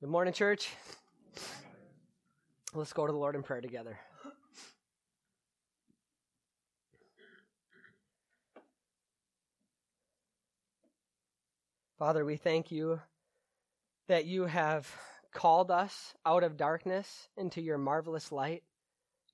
[0.00, 0.70] Good morning, church.
[2.72, 3.98] Let's go to the Lord in prayer together.
[11.98, 13.02] Father, we thank you
[14.08, 14.90] that you have
[15.34, 18.62] called us out of darkness into your marvelous light.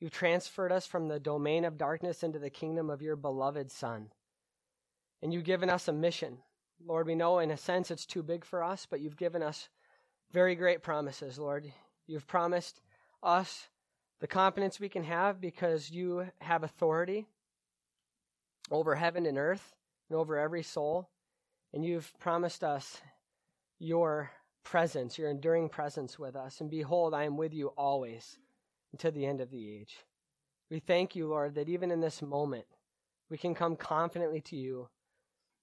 [0.01, 4.09] You've transferred us from the domain of darkness into the kingdom of your beloved Son.
[5.23, 6.39] And you've given us a mission.
[6.85, 9.69] Lord, we know in a sense it's too big for us, but you've given us
[10.33, 11.73] very great promises, Lord.
[12.07, 12.81] You've promised
[13.23, 13.69] us
[14.21, 17.27] the confidence we can have because you have authority
[18.71, 19.75] over heaven and earth
[20.09, 21.09] and over every soul.
[21.73, 23.01] And you've promised us
[23.79, 24.31] your
[24.65, 26.61] presence, your enduring presence with us.
[26.61, 28.39] And behold, I am with you always
[28.93, 29.99] until the end of the age.
[30.71, 32.67] We thank you, Lord, that even in this moment,
[33.31, 34.89] we can come confidently to you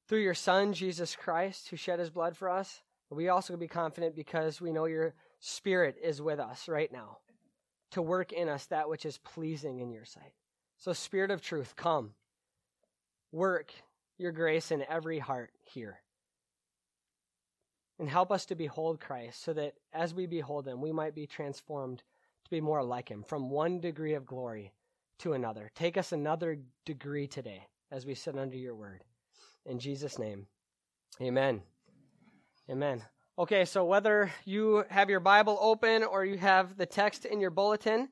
[0.08, 4.16] through your Son, Jesus Christ, who shed his blood for us we also be confident
[4.16, 7.18] because we know your Spirit is with us right now
[7.92, 10.34] to work in us that which is pleasing in your sight.
[10.78, 12.12] So, Spirit of truth, come.
[13.32, 13.74] Work
[14.18, 16.00] your grace in every heart here.
[18.00, 21.28] And help us to behold Christ so that as we behold him, we might be
[21.28, 22.00] transformed
[22.44, 24.74] to be more like him from one degree of glory
[25.20, 25.72] to another.
[25.76, 29.04] Take us another degree today as we sit under your word.
[29.66, 30.48] In Jesus' name,
[31.22, 31.62] amen.
[32.74, 33.04] Amen.
[33.38, 37.52] Okay, so whether you have your Bible open or you have the text in your
[37.52, 38.10] bulletin,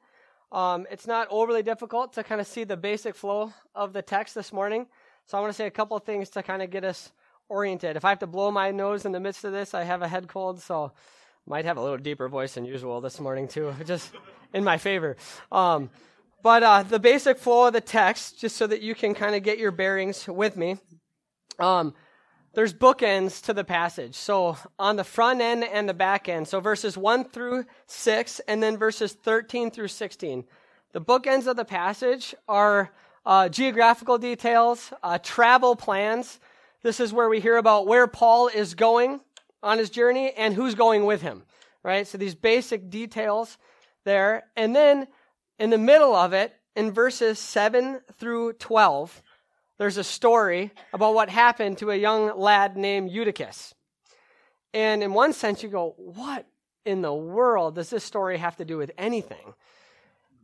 [0.52, 4.36] um, it's not overly difficult to kind of see the basic flow of the text
[4.36, 4.86] this morning.
[5.26, 7.12] So I want to say a couple of things to kind of get us
[7.50, 7.98] oriented.
[7.98, 10.08] If I have to blow my nose in the midst of this, I have a
[10.08, 10.92] head cold, so
[11.48, 14.12] might have a little deeper voice than usual this morning too, just
[14.54, 15.18] in my favor.
[15.52, 15.90] Um,
[16.44, 19.42] but uh, the basic flow of the text, just so that you can kind of
[19.42, 20.78] get your bearings with me.
[21.58, 21.96] Um,
[22.54, 24.16] there's bookends to the passage.
[24.16, 26.48] So on the front end and the back end.
[26.48, 30.44] So verses 1 through 6, and then verses 13 through 16.
[30.92, 32.92] The bookends of the passage are
[33.26, 36.40] uh, geographical details, uh, travel plans.
[36.84, 39.22] This is where we hear about where Paul is going
[39.64, 41.44] on his journey and who's going with him,
[41.84, 42.06] right?
[42.06, 43.58] So these basic details
[44.04, 44.44] there.
[44.58, 45.08] And then
[45.60, 49.22] in the middle of it, in verses 7 through 12,
[49.82, 53.74] there's a story about what happened to a young lad named Eutychus.
[54.76, 56.46] And in one sense, you go, what
[56.86, 59.56] in the world does this story have to do with anything?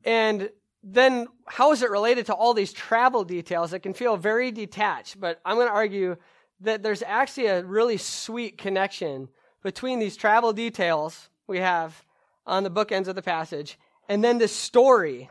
[0.04, 0.50] And
[0.82, 3.74] then how is it related to all these travel details?
[3.74, 6.18] It can feel very detached, but I'm going to argue
[6.62, 9.30] that there's actually a really sweet connection
[9.62, 12.04] between these travel details we have
[12.48, 13.78] on the bookends of the passage
[14.10, 15.30] and then this story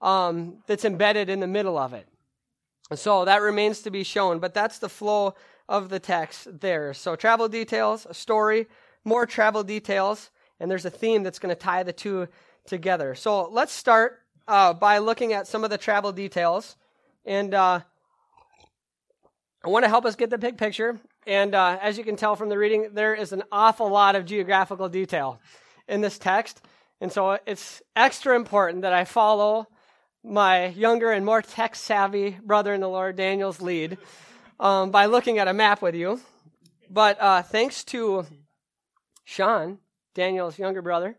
[0.00, 2.08] um, that's embedded in the middle of it.
[2.96, 5.34] So that remains to be shown, but that's the flow
[5.68, 6.94] of the text there.
[6.94, 8.66] So travel details, a story,
[9.04, 10.30] more travel details,
[10.60, 12.28] and there's a theme that's going to tie the two
[12.66, 13.14] together.
[13.14, 16.76] So let's start uh, by looking at some of the travel details.
[17.24, 17.80] And uh,
[19.64, 21.00] I want to help us get the big picture.
[21.26, 24.24] And uh, as you can tell from the reading, there is an awful lot of
[24.24, 25.40] geographical detail
[25.88, 26.60] in this text.
[27.00, 29.68] And so it's extra important that I follow
[30.24, 33.98] my younger and more tech savvy brother in the Lord, Daniel's lead,
[34.60, 36.20] um, by looking at a map with you.
[36.90, 38.26] But uh, thanks to
[39.24, 39.78] Sean,
[40.14, 41.16] Daniel's younger brother,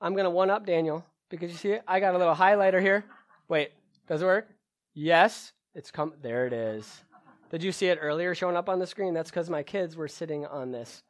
[0.00, 1.78] I'm going to one up Daniel because you see?
[1.86, 3.04] I got a little highlighter here.
[3.48, 3.72] Wait,
[4.08, 4.48] does it work?
[4.94, 6.12] Yes, it's come.
[6.22, 7.02] There it is.
[7.50, 9.14] Did you see it earlier showing up on the screen?
[9.14, 11.02] That's because my kids were sitting on this.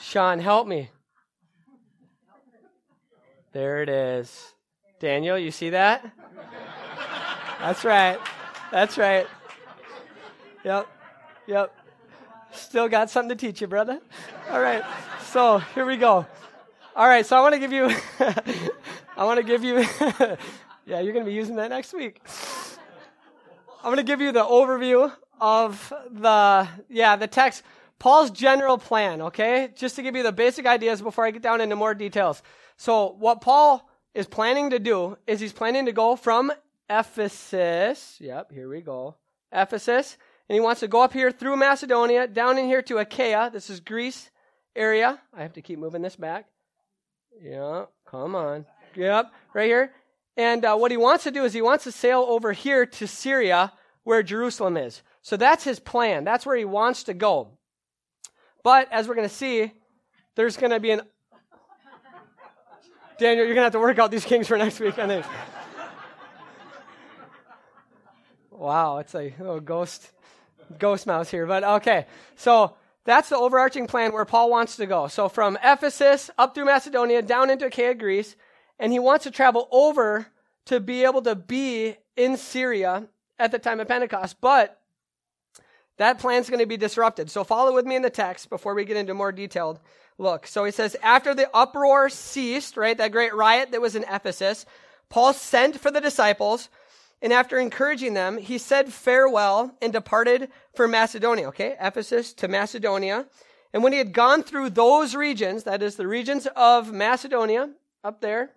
[0.00, 0.90] Sean, help me.
[3.52, 4.54] There it is.
[5.02, 6.08] Daniel, you see that?
[7.58, 8.20] That's right.
[8.70, 9.26] That's right.
[10.64, 10.86] Yep.
[11.48, 11.76] Yep.
[12.52, 13.98] Still got something to teach you, brother.
[14.48, 14.84] All right.
[15.24, 16.24] So here we go.
[16.94, 17.26] All right.
[17.26, 17.86] So I want to give you,
[19.16, 19.78] I want to give you,
[20.86, 22.20] yeah, you're going to be using that next week.
[23.78, 27.64] I'm going to give you the overview of the, yeah, the text.
[27.98, 29.70] Paul's general plan, okay?
[29.74, 32.40] Just to give you the basic ideas before I get down into more details.
[32.76, 36.52] So what Paul is planning to do is he's planning to go from
[36.88, 38.16] Ephesus.
[38.20, 39.16] Yep, here we go.
[39.52, 40.16] Ephesus.
[40.48, 43.50] And he wants to go up here through Macedonia, down in here to Achaia.
[43.52, 44.30] This is Greece
[44.76, 45.20] area.
[45.34, 46.46] I have to keep moving this back.
[47.40, 48.66] Yeah, come on.
[48.94, 49.92] Yep, right here.
[50.36, 53.06] And uh, what he wants to do is he wants to sail over here to
[53.06, 53.72] Syria,
[54.04, 55.02] where Jerusalem is.
[55.22, 56.24] So that's his plan.
[56.24, 57.58] That's where he wants to go.
[58.64, 59.72] But as we're going to see,
[60.34, 61.02] there's going to be an
[63.22, 65.24] Daniel, you're going to have to work out these kings for next week, I think.
[68.50, 70.10] wow, it's a little ghost,
[70.76, 71.46] ghost mouse here.
[71.46, 72.74] But okay, so
[73.04, 75.06] that's the overarching plan where Paul wants to go.
[75.06, 78.34] So from Ephesus up through Macedonia, down into Achaia, Greece,
[78.80, 80.26] and he wants to travel over
[80.66, 83.06] to be able to be in Syria
[83.38, 84.40] at the time of Pentecost.
[84.40, 84.81] But
[85.98, 87.30] that plan's going to be disrupted.
[87.30, 89.80] So follow with me in the text before we get into more detailed
[90.18, 90.46] look.
[90.46, 94.66] So he says, after the uproar ceased, right, that great riot that was in Ephesus,
[95.08, 96.68] Paul sent for the disciples,
[97.20, 101.76] and after encouraging them, he said farewell and departed for Macedonia, okay?
[101.80, 103.26] Ephesus to Macedonia.
[103.72, 107.70] And when he had gone through those regions, that is the regions of Macedonia,
[108.02, 108.50] up there,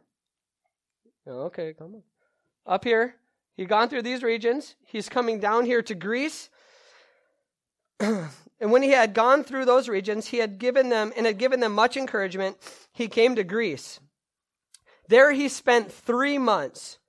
[1.28, 2.04] okay, come on,
[2.66, 3.16] up here,
[3.56, 4.76] he'd gone through these regions.
[4.86, 6.50] He's coming down here to Greece.
[8.00, 11.60] and when he had gone through those regions, he had given them and had given
[11.60, 12.58] them much encouragement.
[12.92, 14.00] He came to Greece.
[15.08, 17.00] There he spent three months.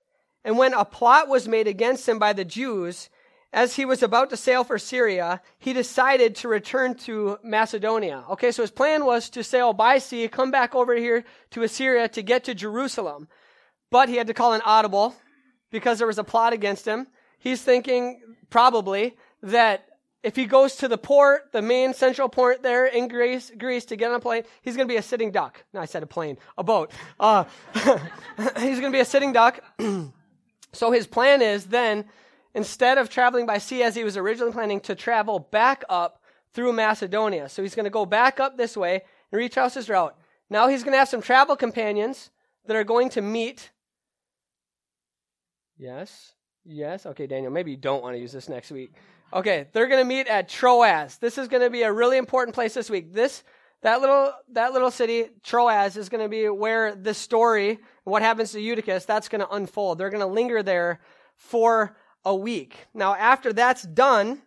[0.44, 3.10] And when a plot was made against him by the Jews,
[3.52, 8.24] as he was about to sail for Syria, he decided to return to Macedonia.
[8.30, 12.08] Okay, so his plan was to sail by sea, come back over here to Assyria
[12.08, 13.28] to get to Jerusalem.
[13.90, 15.14] But he had to call an audible
[15.70, 17.06] because there was a plot against him.
[17.38, 19.86] He's thinking probably that
[20.22, 23.96] if he goes to the port, the main central port there in Greece, Greece to
[23.96, 25.64] get on a plane, he's going to be a sitting duck.
[25.72, 26.90] No, I said a plane, a boat.
[27.20, 29.60] Uh, he's going to be a sitting duck.
[30.72, 32.06] so his plan is then,
[32.54, 36.20] instead of traveling by sea as he was originally planning, to travel back up
[36.52, 37.48] through Macedonia.
[37.48, 40.16] So he's going to go back up this way and retrace his route.
[40.48, 42.30] Now he's going to have some travel companions
[42.66, 43.70] that are going to meet.
[45.78, 46.32] Yes,
[46.64, 47.06] yes.
[47.06, 48.92] Okay, Daniel, maybe you don't want to use this next week.
[49.32, 51.18] Okay, they're going to meet at Troas.
[51.18, 53.12] This is going to be a really important place this week.
[53.12, 53.42] This
[53.82, 58.52] that little that little city Troas is going to be where the story what happens
[58.52, 59.98] to Eutychus that's going to unfold.
[59.98, 61.00] They're going to linger there
[61.34, 62.86] for a week.
[62.94, 64.42] Now after that's done,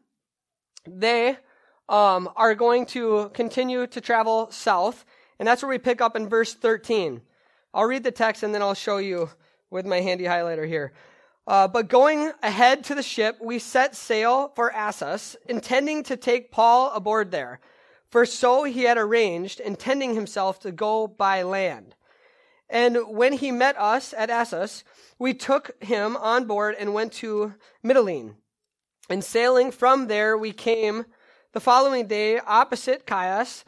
[0.87, 1.37] they
[1.89, 5.03] um, are going to continue to travel south,
[5.39, 7.21] and that's where we pick up in verse 13.
[7.73, 9.29] I'll read the text and then I'll show you
[9.69, 10.93] with my handy highlighter here.
[11.49, 16.51] Uh, but going ahead to the ship, we set sail for Assos, intending to take
[16.51, 17.59] Paul aboard there.
[18.11, 21.95] For so he had arranged, intending himself to go by land.
[22.69, 24.83] And when he met us at Assos,
[25.17, 28.35] we took him on board and went to Mytilene.
[29.09, 31.05] And sailing from there, we came
[31.53, 33.65] the following day opposite Chios.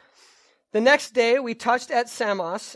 [0.71, 2.75] The next day, we touched at Samos.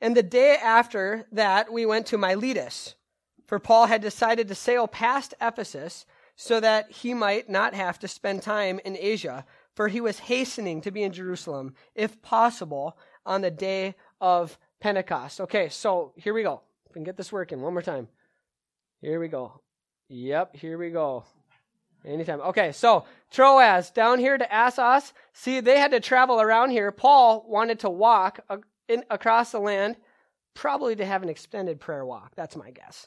[0.00, 2.94] And the day after that, we went to Miletus
[3.54, 8.08] for Paul had decided to sail past Ephesus so that he might not have to
[8.08, 9.44] spend time in Asia,
[9.76, 15.40] for he was hastening to be in Jerusalem, if possible, on the day of Pentecost.
[15.40, 16.62] Okay, so here we go.
[16.88, 18.08] We can get this working one more time.
[19.00, 19.60] Here we go.
[20.08, 21.22] Yep, here we go.
[22.04, 22.40] Anytime.
[22.40, 25.12] Okay, so Troas down here to Assos.
[25.32, 26.90] See, they had to travel around here.
[26.90, 28.40] Paul wanted to walk
[28.88, 29.94] in, across the land,
[30.54, 32.32] probably to have an extended prayer walk.
[32.34, 33.06] That's my guess.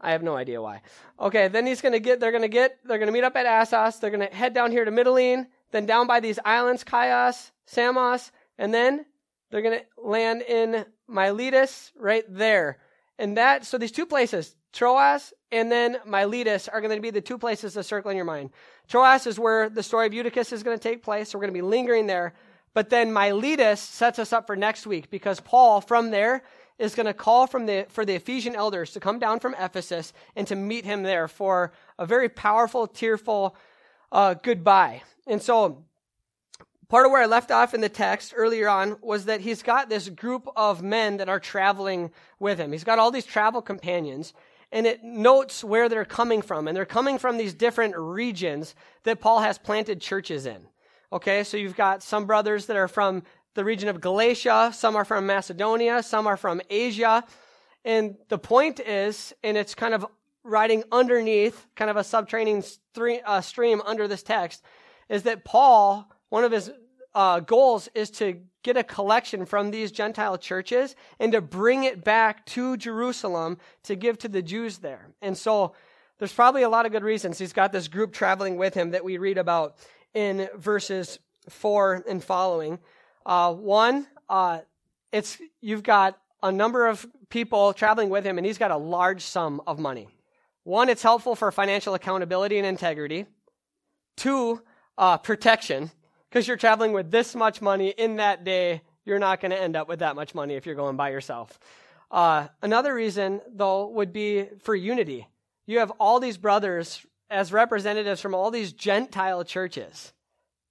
[0.00, 0.82] I have no idea why.
[1.18, 2.20] Okay, then he's gonna get.
[2.20, 2.78] They're gonna get.
[2.84, 3.98] They're gonna meet up at Assos.
[3.98, 5.46] They're gonna head down here to Mytilene.
[5.70, 9.04] Then down by these islands, Chios, Samos, and then
[9.50, 12.78] they're gonna land in Miletus right there.
[13.18, 13.64] And that.
[13.64, 17.82] So these two places, Troas and then Miletus, are to be the two places to
[17.82, 18.50] circle in your mind.
[18.86, 21.30] Troas is where the story of Eutychus is to take place.
[21.30, 22.34] So we're to be lingering there.
[22.74, 26.44] But then Miletus sets us up for next week because Paul, from there,
[26.78, 30.12] is going to call from the, for the Ephesian elders to come down from Ephesus
[30.36, 33.56] and to meet him there for a very powerful, tearful
[34.12, 35.02] uh, goodbye.
[35.26, 35.84] And so,
[36.88, 39.88] part of where I left off in the text earlier on was that he's got
[39.88, 42.72] this group of men that are traveling with him.
[42.72, 44.32] He's got all these travel companions,
[44.72, 46.68] and it notes where they're coming from.
[46.68, 50.66] And they're coming from these different regions that Paul has planted churches in.
[51.10, 53.22] Okay, so you've got some brothers that are from
[53.58, 57.24] the region of Galatia, some are from Macedonia, some are from Asia.
[57.84, 60.06] And the point is, and it's kind of
[60.44, 62.62] writing underneath, kind of a stream,
[63.26, 64.62] uh, stream under this text,
[65.08, 66.70] is that Paul, one of his
[67.16, 72.04] uh, goals is to get a collection from these Gentile churches and to bring it
[72.04, 75.08] back to Jerusalem to give to the Jews there.
[75.20, 75.74] And so
[76.18, 77.40] there's probably a lot of good reasons.
[77.40, 79.78] He's got this group traveling with him that we read about
[80.14, 82.78] in verses 4 and following.
[83.28, 84.60] Uh, one, uh,
[85.12, 89.20] it's you've got a number of people traveling with him, and he's got a large
[89.20, 90.08] sum of money.
[90.64, 93.26] One, it's helpful for financial accountability and integrity.
[94.16, 94.62] Two,
[94.96, 95.90] uh, protection,
[96.30, 98.80] because you're traveling with this much money in that day.
[99.04, 101.58] You're not going to end up with that much money if you're going by yourself.
[102.10, 105.26] Uh, another reason, though, would be for unity.
[105.66, 110.14] You have all these brothers as representatives from all these Gentile churches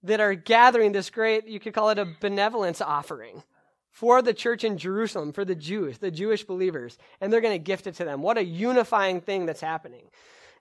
[0.07, 3.43] that are gathering this great, you could call it a benevolence offering
[3.91, 7.63] for the church in Jerusalem, for the Jews, the Jewish believers, and they're going to
[7.63, 8.21] gift it to them.
[8.21, 10.09] What a unifying thing that's happening.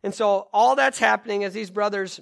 [0.02, 2.20] And so all that's happening as these brothers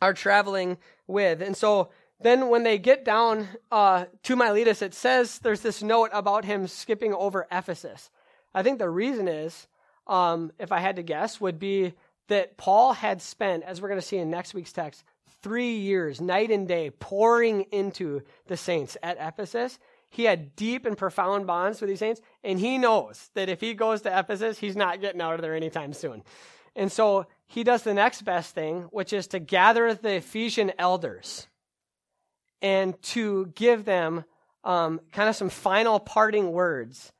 [0.00, 1.42] are traveling with.
[1.42, 1.90] And so
[2.20, 6.66] then when they get down uh, to Miletus, it says there's this note about him
[6.66, 8.10] skipping over Ephesus.
[8.54, 9.66] I think the reason is,
[10.06, 11.94] um, if I had to guess, would be
[12.28, 15.04] that Paul had spent, as we're going to see in next week's text,
[15.42, 19.78] three years, night and day, pouring into the saints at Ephesus.
[20.10, 23.74] He had deep and profound bonds with these saints, and he knows that if he
[23.74, 26.22] goes to Ephesus, he's not getting out of there anytime soon.
[26.74, 31.46] And so he does the next best thing, which is to gather the Ephesian elders
[32.62, 34.24] and to give them
[34.64, 37.12] um, kind of some final parting words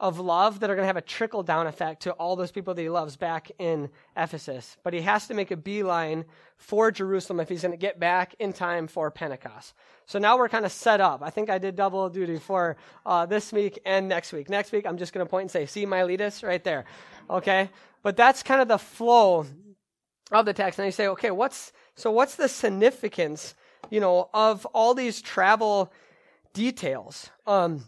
[0.00, 2.74] of love that are going to have a trickle down effect to all those people
[2.74, 4.76] that he loves back in Ephesus.
[4.82, 6.24] But he has to make a beeline
[6.56, 9.74] for Jerusalem if he's going to get back in time for Pentecost.
[10.06, 11.22] So now we're kind of set up.
[11.22, 14.50] I think I did double duty for uh, this week and next week.
[14.50, 16.84] Next week, I'm just going to point and say, see Miletus right there.
[17.30, 17.70] Okay?
[18.02, 19.46] But that's kind of the flow
[20.32, 20.78] of the text.
[20.78, 23.54] And you say, okay, what's so what's the significance,
[23.88, 25.92] you know, of all these travel
[26.52, 27.30] details?
[27.46, 27.84] Um,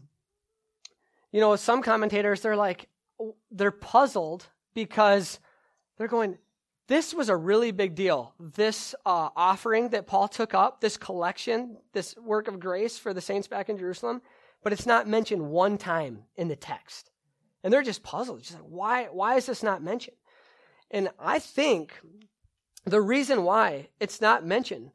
[1.36, 2.88] you know, some commentators they're like
[3.50, 5.38] they're puzzled because
[5.98, 6.38] they're going,
[6.88, 8.32] this was a really big deal.
[8.40, 13.20] This uh, offering that Paul took up, this collection, this work of grace for the
[13.20, 14.22] saints back in Jerusalem,
[14.62, 17.10] but it's not mentioned one time in the text.
[17.62, 18.40] And they're just puzzled.
[18.40, 20.16] Just like, why, why is this not mentioned?
[20.90, 22.00] And I think
[22.86, 24.90] the reason why it's not mentioned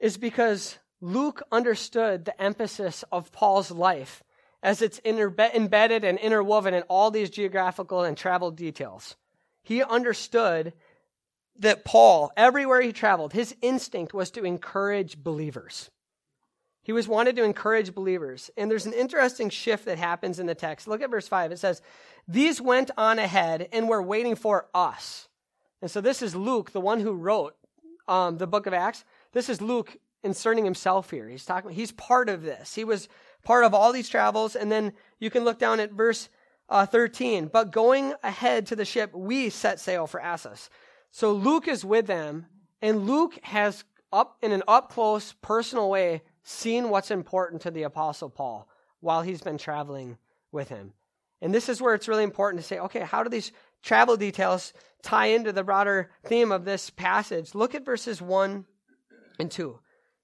[0.00, 4.24] is because Luke understood the emphasis of Paul's life
[4.62, 9.16] as it's embedded and interwoven in all these geographical and travel details.
[9.62, 10.72] He understood
[11.58, 15.90] that Paul, everywhere he traveled, his instinct was to encourage believers.
[16.82, 18.50] He was wanted to encourage believers.
[18.56, 20.88] And there's an interesting shift that happens in the text.
[20.88, 21.52] Look at verse 5.
[21.52, 21.82] It says,
[22.26, 25.28] These went on ahead and were waiting for us.
[25.82, 27.54] And so this is Luke, the one who wrote
[28.08, 29.04] um, the book of Acts.
[29.32, 31.28] This is Luke inserting himself here.
[31.28, 32.74] He's talking, he's part of this.
[32.74, 33.08] He was
[33.44, 34.56] part of all these travels.
[34.56, 36.28] And then you can look down at verse
[36.68, 37.46] uh, 13.
[37.46, 40.70] But going ahead to the ship, we set sail for Assos.
[41.10, 42.46] So Luke is with them,
[42.82, 47.82] and Luke has up in an up close, personal way seen what's important to the
[47.82, 48.68] apostle Paul
[49.00, 50.18] while he's been traveling
[50.50, 50.92] with him.
[51.40, 53.52] And this is where it's really important to say, okay, how do these
[53.82, 57.54] travel details tie into the broader theme of this passage?
[57.54, 58.64] Look at verses 1
[59.38, 59.78] and 2.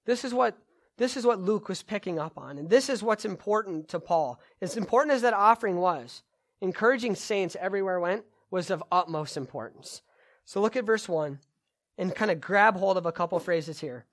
[0.05, 0.57] This is what
[0.97, 4.39] this is what Luke was picking up on, and this is what's important to Paul.
[4.61, 6.23] As important as that offering was,
[6.61, 10.01] encouraging saints everywhere went was of utmost importance.
[10.45, 11.39] So look at verse 1
[11.97, 14.05] and kind of grab hold of a couple phrases here.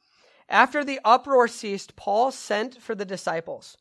[0.48, 3.76] After the uproar ceased, Paul sent for the disciples.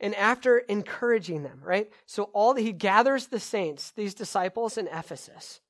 [0.00, 1.90] And after encouraging them, right?
[2.06, 5.60] So all he gathers the saints, these disciples in Ephesus,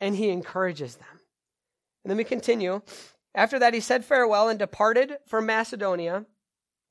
[0.00, 1.20] and he encourages them.
[2.04, 2.82] And then we continue.
[3.34, 6.26] After that, he said farewell and departed for Macedonia.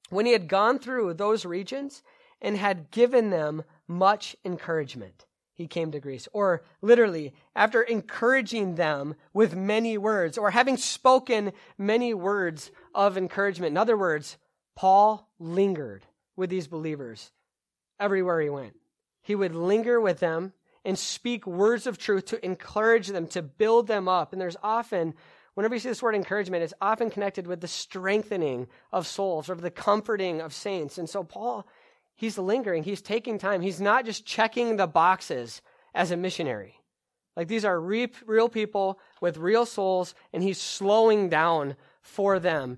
[0.10, 2.04] When he had gone through those regions
[2.42, 6.28] and had given them much encouragement, he came to Greece.
[6.34, 13.72] Or literally, after encouraging them with many words, or having spoken many words of encouragement.
[13.72, 14.38] In other words,
[14.76, 17.32] Paul lingered with these believers
[18.00, 18.76] everywhere he went.
[19.24, 20.54] He would linger with them
[20.86, 24.32] and speak words of truth to encourage them, to build them up.
[24.32, 25.16] And there's often,
[25.58, 29.56] whenever you see this word encouragement, it's often connected with the strengthening of souls or
[29.56, 31.00] the comforting of saints.
[31.00, 31.66] And so Paul
[32.18, 33.62] he's lingering, he's taking time.
[33.62, 35.62] He's not just checking the boxes
[35.96, 36.76] as a missionary.
[37.36, 42.78] Like these are re- real people with real souls, and he's slowing down for them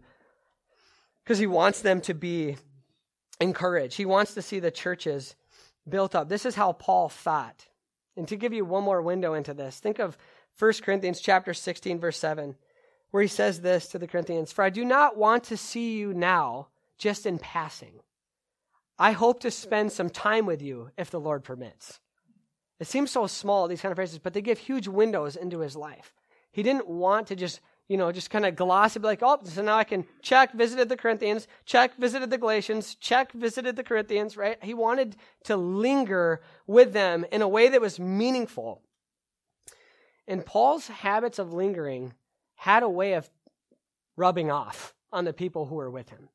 [1.24, 2.56] because he wants them to be
[3.42, 3.98] encouraged.
[3.98, 5.36] He wants to see the churches
[5.88, 6.30] built up.
[6.30, 7.68] This is how Paul thought.
[8.16, 10.18] And to give you one more window into this, think of
[10.58, 12.56] 1 Corinthians chapter 16 verse 7
[13.12, 16.14] where he says this to the Corinthians, "For I do not want to see you
[16.14, 18.02] now just in passing,
[19.00, 22.02] I hope to spend some time with you if the Lord permits.
[22.80, 25.76] It seems so small, these kind of phrases, but they give huge windows into his
[25.76, 26.14] life.
[26.52, 29.40] He didn't want to just, you know, just kind of gloss it, be like, oh,
[29.46, 33.84] so now I can check, visited the Corinthians, check, visited the Galatians, check, visited the
[33.84, 34.62] Corinthians, right?
[34.64, 38.82] He wanted to linger with them in a way that was meaningful.
[40.28, 42.14] And Paul's habits of lingering
[42.60, 43.30] had a way of
[44.16, 46.30] rubbing off on the people who were with him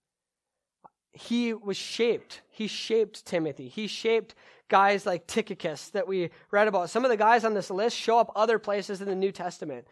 [1.15, 2.43] he was shaped.
[2.51, 3.69] He shaped Timothy.
[3.69, 4.35] He shaped
[4.69, 6.91] guys like Tychicus that we read about.
[6.91, 9.87] Some of the guys on this list show up other places in the New Testament.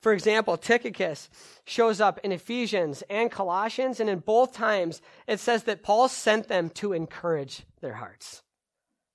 [0.00, 1.30] For example, Tychicus
[1.64, 6.48] shows up in Ephesians and Colossians, and in both times it says that Paul sent
[6.48, 8.42] them to encourage their hearts.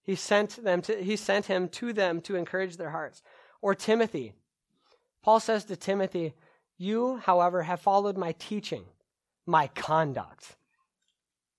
[0.01, 3.21] He sent them to, he sent him to them to encourage their hearts.
[3.61, 4.33] Or Timothy.
[5.21, 6.33] Paul says to Timothy,
[6.79, 8.85] You, however, have followed my teaching,
[9.45, 10.55] my conduct,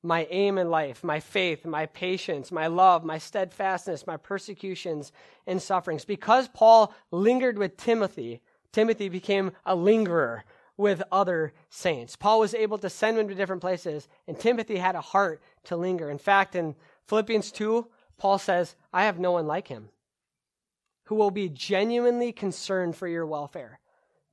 [0.02, 5.12] my aim in life, my faith, my patience, my love, my steadfastness, my persecutions
[5.46, 6.06] and sufferings.
[6.06, 8.40] Because Paul lingered with Timothy,
[8.72, 10.44] Timothy became a lingerer
[10.78, 12.16] with other saints.
[12.16, 15.76] Paul was able to send him to different places, and Timothy had a heart to
[15.76, 16.08] linger.
[16.08, 16.74] In fact, in
[17.08, 17.86] Philippians 2,
[18.16, 19.90] Paul says, I have no one like him
[21.04, 23.79] who will be genuinely concerned for your welfare.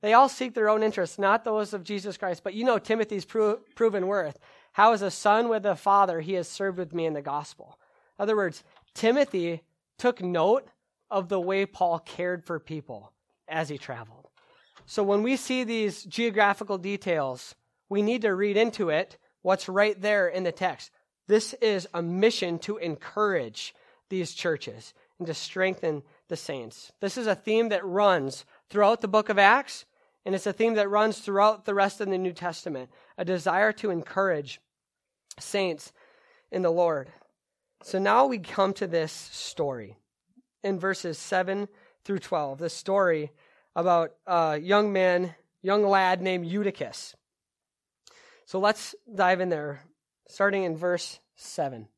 [0.00, 2.44] They all seek their own interests, not those of Jesus Christ.
[2.44, 4.38] But you know Timothy's pro- proven worth.
[4.72, 7.78] How, as a son with a father, he has served with me in the gospel.
[8.18, 8.62] In other words,
[8.94, 9.62] Timothy
[9.98, 10.68] took note
[11.10, 13.12] of the way Paul cared for people
[13.48, 14.28] as he traveled.
[14.86, 17.54] So when we see these geographical details,
[17.88, 20.90] we need to read into it what's right there in the text.
[21.26, 23.74] This is a mission to encourage
[24.08, 26.92] these churches and to strengthen the saints.
[27.00, 29.84] This is a theme that runs throughout the book of Acts,
[30.28, 33.72] and it's a theme that runs throughout the rest of the New Testament a desire
[33.72, 34.60] to encourage
[35.38, 35.90] saints
[36.52, 37.08] in the Lord.
[37.82, 39.96] So now we come to this story
[40.62, 41.66] in verses 7
[42.04, 42.58] through 12.
[42.58, 43.30] The story
[43.74, 47.16] about a young man, young lad named Eutychus.
[48.44, 49.80] So let's dive in there,
[50.28, 51.88] starting in verse 7.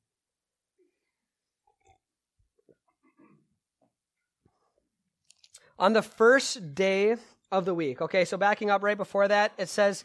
[5.81, 7.17] On the first day
[7.53, 10.05] of the week, okay, so backing up right before that, it says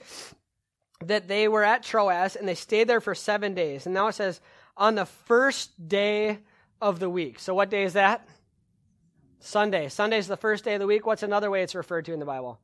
[1.05, 3.85] that they were at Troas and they stayed there for seven days.
[3.85, 4.41] And now it says
[4.77, 6.39] on the first day
[6.81, 7.39] of the week.
[7.39, 8.27] So what day is that?
[9.39, 9.89] Sunday.
[9.89, 11.05] Sunday is the first day of the week.
[11.05, 12.59] What's another way it's referred to in the Bible?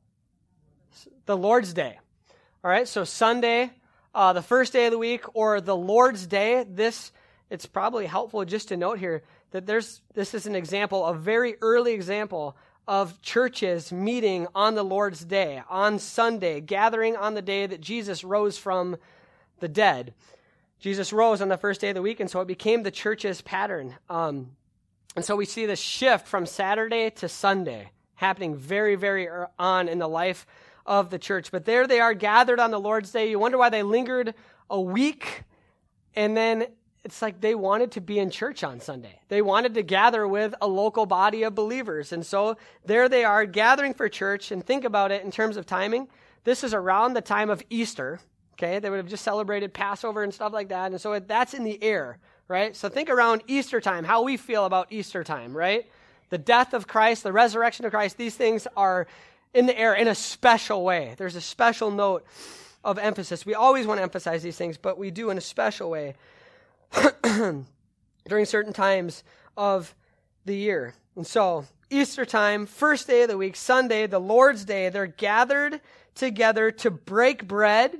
[1.26, 1.98] The Lord's Day.
[2.64, 3.70] All right, so Sunday,
[4.14, 6.64] uh, the first day of the week, or the Lord's Day.
[6.68, 7.12] This
[7.50, 11.56] it's probably helpful just to note here that there's this is an example, a very
[11.60, 17.66] early example of churches meeting on the Lord's day, on Sunday, gathering on the day
[17.66, 18.96] that Jesus rose from
[19.60, 20.14] the dead.
[20.80, 23.40] Jesus rose on the first day of the week, and so it became the church's
[23.40, 23.94] pattern.
[24.10, 24.56] Um,
[25.14, 29.28] and so we see this shift from Saturday to Sunday happening very, very
[29.58, 30.46] on in the life
[30.86, 31.50] of the church.
[31.50, 33.30] But there they are gathered on the Lord's day.
[33.30, 34.34] You wonder why they lingered
[34.70, 35.42] a week
[36.14, 36.66] and then
[37.04, 39.20] it's like they wanted to be in church on Sunday.
[39.28, 42.12] They wanted to gather with a local body of believers.
[42.12, 44.52] And so there they are gathering for church.
[44.52, 46.08] And think about it in terms of timing.
[46.44, 48.20] This is around the time of Easter.
[48.54, 48.78] Okay.
[48.78, 50.92] They would have just celebrated Passover and stuff like that.
[50.92, 52.76] And so that's in the air, right?
[52.76, 55.90] So think around Easter time, how we feel about Easter time, right?
[56.28, 59.08] The death of Christ, the resurrection of Christ, these things are
[59.52, 61.14] in the air in a special way.
[61.18, 62.24] There's a special note
[62.84, 63.44] of emphasis.
[63.44, 66.14] We always want to emphasize these things, but we do in a special way.
[68.28, 69.24] during certain times
[69.56, 69.94] of
[70.44, 70.94] the year.
[71.16, 75.80] And so, Easter time, first day of the week, Sunday, the Lord's Day, they're gathered
[76.14, 77.96] together to break bread,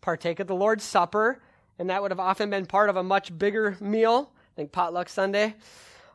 [0.00, 1.42] partake of the Lord's Supper,
[1.78, 4.30] and that would have often been part of a much bigger meal.
[4.34, 5.54] I think potluck Sunday.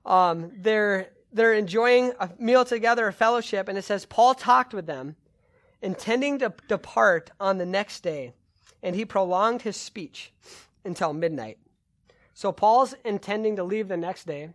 [0.05, 4.87] Um, they're they're enjoying a meal together, a fellowship, and it says Paul talked with
[4.87, 5.15] them,
[5.81, 8.33] intending to depart on the next day,
[8.81, 10.31] and he prolonged his speech
[10.83, 11.59] until midnight.
[12.39, 14.51] So Paul's intending to leave the next day.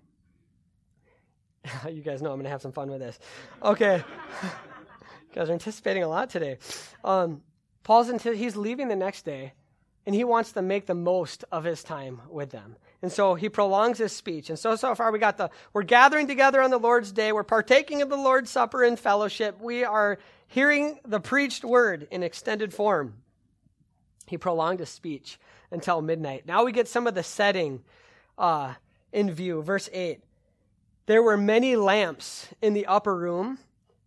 [1.86, 3.18] you guys know I'm going to have some fun with this.
[3.62, 4.02] Okay.
[4.42, 6.56] you guys are anticipating a lot today.
[7.04, 7.42] Um,
[7.82, 9.52] Paul's into, he's leaving the next day,
[10.06, 12.76] and he wants to make the most of his time with them.
[13.02, 14.48] And so he prolongs his speech.
[14.48, 17.32] And so, so far we got the, we're gathering together on the Lord's day.
[17.32, 19.60] We're partaking of the Lord's Supper in fellowship.
[19.60, 23.16] We are hearing the preached word in extended form.
[24.26, 25.38] He prolonged his speech
[25.70, 26.46] until midnight.
[26.46, 27.82] Now we get some of the setting
[28.38, 28.74] uh,
[29.12, 29.62] in view.
[29.62, 30.20] Verse 8
[31.06, 33.58] There were many lamps in the upper room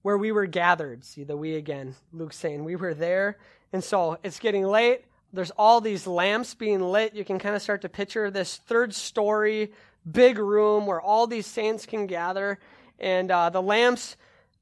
[0.01, 1.03] where we were gathered.
[1.03, 1.95] See the we again.
[2.13, 3.37] Luke's saying we were there.
[3.73, 5.03] And so it's getting late.
[5.33, 7.13] There's all these lamps being lit.
[7.13, 9.73] You can kind of start to picture this third story,
[10.09, 12.59] big room where all these saints can gather.
[12.99, 14.15] And uh, the lamps,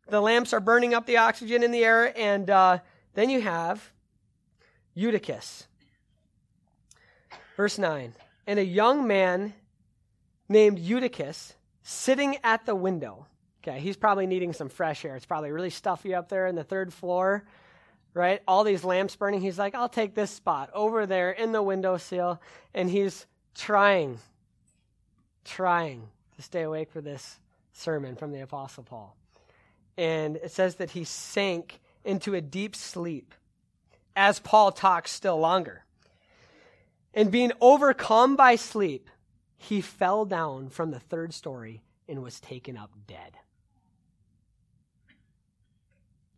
[0.07, 2.11] the lamps are burning up the oxygen in the air.
[2.17, 2.79] And uh,
[3.13, 3.91] then you have
[4.95, 5.67] Eutychus.
[7.55, 8.13] Verse 9
[8.47, 9.53] And a young man
[10.49, 11.53] named Eutychus
[11.83, 13.27] sitting at the window.
[13.63, 15.15] Okay, he's probably needing some fresh air.
[15.15, 17.43] It's probably really stuffy up there in the third floor,
[18.13, 18.41] right?
[18.47, 19.41] All these lamps burning.
[19.41, 22.41] He's like, I'll take this spot over there in the windowsill.
[22.73, 24.19] And he's trying,
[25.43, 27.39] trying to stay awake for this
[27.73, 29.15] sermon from the Apostle Paul.
[29.97, 33.33] And it says that he sank into a deep sleep
[34.15, 35.83] as Paul talks still longer.
[37.13, 39.09] And being overcome by sleep,
[39.57, 43.37] he fell down from the third story and was taken up dead.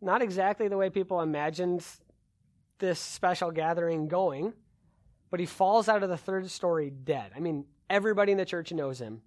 [0.00, 1.84] Not exactly the way people imagined
[2.78, 4.52] this special gathering going,
[5.30, 7.32] but he falls out of the third story dead.
[7.34, 9.22] I mean, everybody in the church knows him.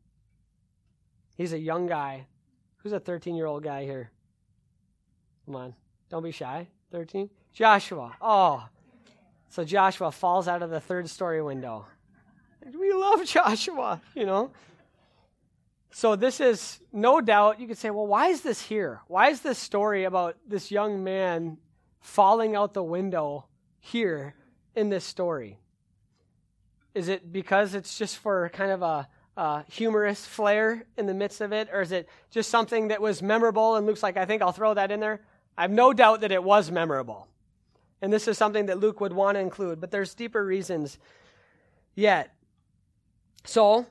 [1.35, 2.27] He's a young guy.
[2.77, 4.11] Who's a 13 year old guy here?
[5.45, 5.75] Come on.
[6.09, 6.67] Don't be shy.
[6.91, 7.29] 13?
[7.53, 8.15] Joshua.
[8.21, 8.67] Oh.
[9.49, 11.85] So Joshua falls out of the third story window.
[12.77, 14.51] We love Joshua, you know.
[15.93, 19.01] So this is no doubt you could say, well, why is this here?
[19.07, 21.57] Why is this story about this young man
[21.99, 23.47] falling out the window
[23.79, 24.35] here
[24.73, 25.59] in this story?
[26.93, 29.07] Is it because it's just for kind of a,
[29.69, 33.75] humorous flair in the midst of it, or is it just something that was memorable
[33.75, 35.21] and Luke's like, I think I'll throw that in there?
[35.57, 37.27] I have no doubt that it was memorable.
[38.01, 40.97] And this is something that Luke would want to include, but there's deeper reasons
[41.93, 42.33] yet.
[43.43, 43.85] So,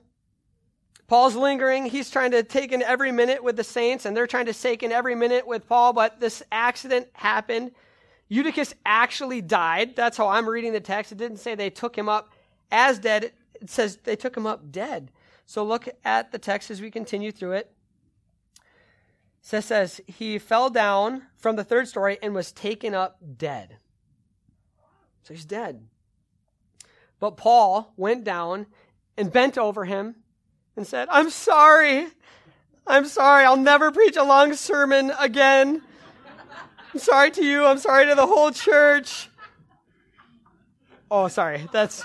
[1.06, 1.86] Paul's lingering.
[1.86, 4.82] He's trying to take in every minute with the saints, and they're trying to take
[4.82, 7.72] in every minute with Paul, but this accident happened.
[8.28, 9.96] Eutychus actually died.
[9.96, 11.10] That's how I'm reading the text.
[11.10, 12.32] It didn't say they took him up
[12.70, 15.10] as dead, it says they took him up dead.
[15.46, 17.72] So look at the text as we continue through it.
[19.52, 23.78] It says, he fell down from the third story and was taken up dead.
[25.22, 25.82] So he's dead.
[27.18, 28.66] But Paul went down
[29.16, 30.16] and bent over him
[30.76, 32.08] and said, I'm sorry.
[32.86, 33.44] I'm sorry.
[33.44, 35.82] I'll never preach a long sermon again.
[36.92, 37.66] I'm sorry to you.
[37.66, 39.28] I'm sorry to the whole church.
[41.10, 41.68] Oh, sorry.
[41.72, 42.04] That's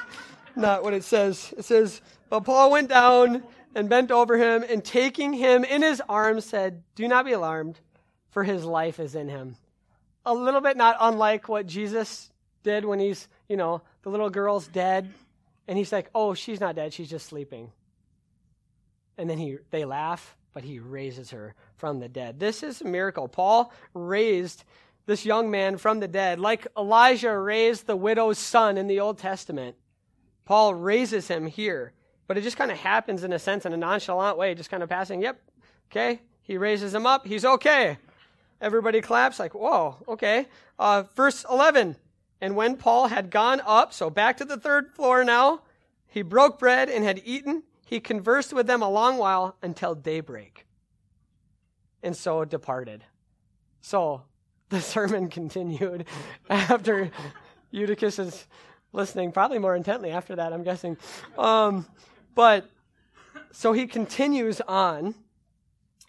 [0.55, 1.53] not what it says.
[1.57, 6.01] It says, But Paul went down and bent over him, and taking him in his
[6.07, 7.79] arms, said, Do not be alarmed,
[8.29, 9.57] for his life is in him.
[10.25, 12.31] A little bit not unlike what Jesus
[12.65, 15.09] did when he's, you know, the little girl's dead,
[15.67, 17.71] and he's like, Oh, she's not dead, she's just sleeping.
[19.17, 22.39] And then he, they laugh, but he raises her from the dead.
[22.39, 23.29] This is a miracle.
[23.29, 24.65] Paul raised
[25.05, 29.17] this young man from the dead, like Elijah raised the widow's son in the Old
[29.17, 29.77] Testament.
[30.43, 31.93] Paul raises him here.
[32.27, 34.81] But it just kind of happens in a sense, in a nonchalant way, just kind
[34.81, 35.39] of passing, yep,
[35.91, 36.21] okay.
[36.41, 37.97] He raises him up, he's okay.
[38.61, 40.47] Everybody claps, like, whoa, okay.
[40.79, 41.95] Uh, verse 11.
[42.45, 45.61] And when Paul had gone up, so back to the third floor now,
[46.05, 47.63] he broke bread and had eaten.
[47.87, 50.67] He conversed with them a long while until daybreak.
[52.03, 53.03] And so departed.
[53.81, 54.21] So
[54.69, 56.05] the sermon continued
[56.47, 57.09] after
[57.71, 58.45] Eutychus is
[58.93, 60.97] listening, probably more intently after that, I'm guessing.
[61.39, 61.87] Um,
[62.35, 62.69] but
[63.53, 65.15] so he continues on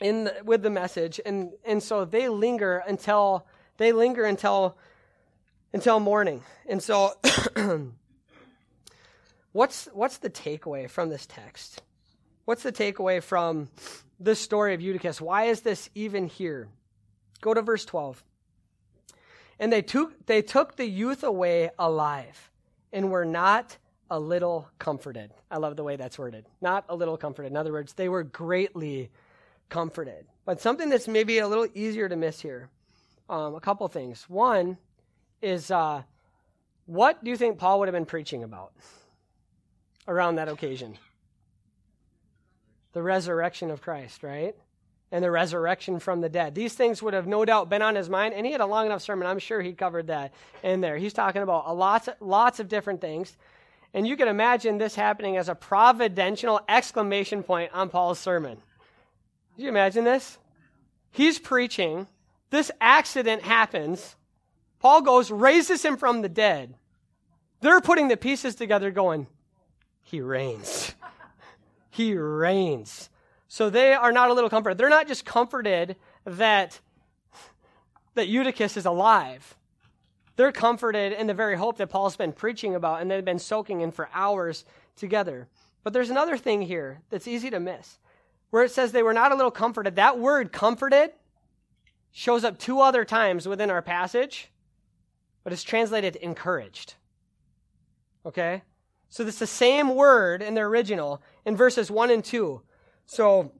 [0.00, 3.46] in the, with the message, and and so they linger until
[3.78, 4.76] they linger until
[5.76, 6.42] until morning.
[6.66, 7.12] And so,
[9.52, 11.82] what's what's the takeaway from this text?
[12.46, 13.68] What's the takeaway from
[14.18, 15.20] this story of Eutychus?
[15.20, 16.68] Why is this even here?
[17.42, 18.24] Go to verse twelve.
[19.58, 22.50] And they took they took the youth away alive,
[22.90, 23.76] and were not
[24.10, 25.30] a little comforted.
[25.50, 26.46] I love the way that's worded.
[26.62, 27.52] Not a little comforted.
[27.52, 29.10] In other words, they were greatly
[29.68, 30.24] comforted.
[30.46, 32.70] But something that's maybe a little easier to miss here
[33.28, 34.24] um, a couple things.
[34.30, 34.78] One
[35.42, 36.02] is uh,
[36.86, 38.72] what do you think Paul would have been preaching about
[40.06, 40.96] around that occasion?
[42.92, 44.54] The resurrection of Christ, right?
[45.12, 46.54] And the resurrection from the dead.
[46.54, 48.86] These things would have no doubt been on his mind, and he had a long
[48.86, 49.26] enough sermon.
[49.26, 50.96] I'm sure he covered that in there.
[50.96, 53.36] He's talking about a lots, lots of different things.
[53.94, 58.58] And you can imagine this happening as a providential exclamation point on Paul's sermon.
[59.54, 60.38] Can you imagine this?
[61.10, 62.06] He's preaching.
[62.50, 64.16] This accident happens.
[64.78, 66.74] Paul goes, raises him from the dead.
[67.60, 69.26] They're putting the pieces together, going,
[70.02, 70.94] He reigns.
[71.90, 73.10] he reigns.
[73.48, 74.78] So they are not a little comforted.
[74.78, 76.80] They're not just comforted that,
[78.14, 79.56] that Eutychus is alive.
[80.36, 83.80] They're comforted in the very hope that Paul's been preaching about and they've been soaking
[83.80, 84.64] in for hours
[84.96, 85.48] together.
[85.82, 87.98] But there's another thing here that's easy to miss.
[88.50, 91.12] Where it says they were not a little comforted, that word comforted
[92.12, 94.50] shows up two other times within our passage,
[95.46, 96.94] but it's translated encouraged.
[98.26, 98.62] Okay?
[99.10, 102.60] So it's the same word in the original in verses 1 and 2.
[103.06, 103.52] So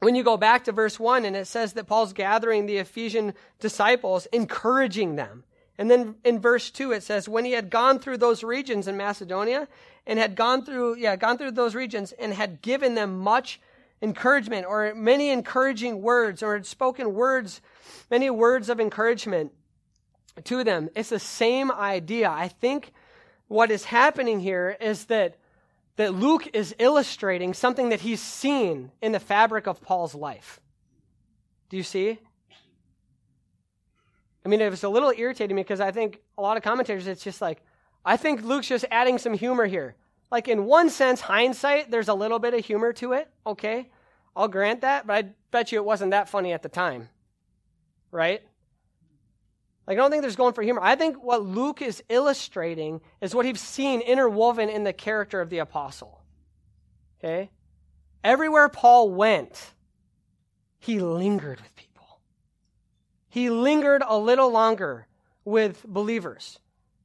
[0.00, 3.34] when you go back to verse 1 and it says that Paul's gathering the Ephesian
[3.60, 5.44] disciples, encouraging them.
[5.78, 8.96] And then in verse 2 it says, when he had gone through those regions in
[8.96, 9.68] Macedonia
[10.08, 13.60] and had gone through, yeah, gone through those regions and had given them much
[14.02, 17.60] encouragement or many encouraging words or had spoken words,
[18.10, 19.52] many words of encouragement.
[20.44, 20.88] To them.
[20.94, 22.30] It's the same idea.
[22.30, 22.92] I think
[23.48, 25.36] what is happening here is that,
[25.96, 30.60] that Luke is illustrating something that he's seen in the fabric of Paul's life.
[31.68, 32.18] Do you see?
[34.44, 37.22] I mean, it was a little irritating because I think a lot of commentators, it's
[37.22, 37.62] just like,
[38.04, 39.94] I think Luke's just adding some humor here.
[40.30, 43.90] Like, in one sense, hindsight, there's a little bit of humor to it, okay?
[44.34, 47.10] I'll grant that, but I bet you it wasn't that funny at the time,
[48.10, 48.42] right?
[49.92, 50.80] Like, I don't think there's going for humor.
[50.82, 55.50] I think what Luke is illustrating is what he's seen interwoven in the character of
[55.50, 56.22] the apostle.
[57.18, 57.50] Okay?
[58.24, 59.74] Everywhere Paul went,
[60.78, 62.20] he lingered with people.
[63.28, 65.08] He lingered a little longer
[65.44, 66.58] with believers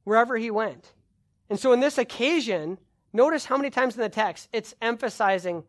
[0.04, 0.94] wherever he went.
[1.50, 2.78] And so, in this occasion,
[3.12, 5.62] notice how many times in the text it's emphasizing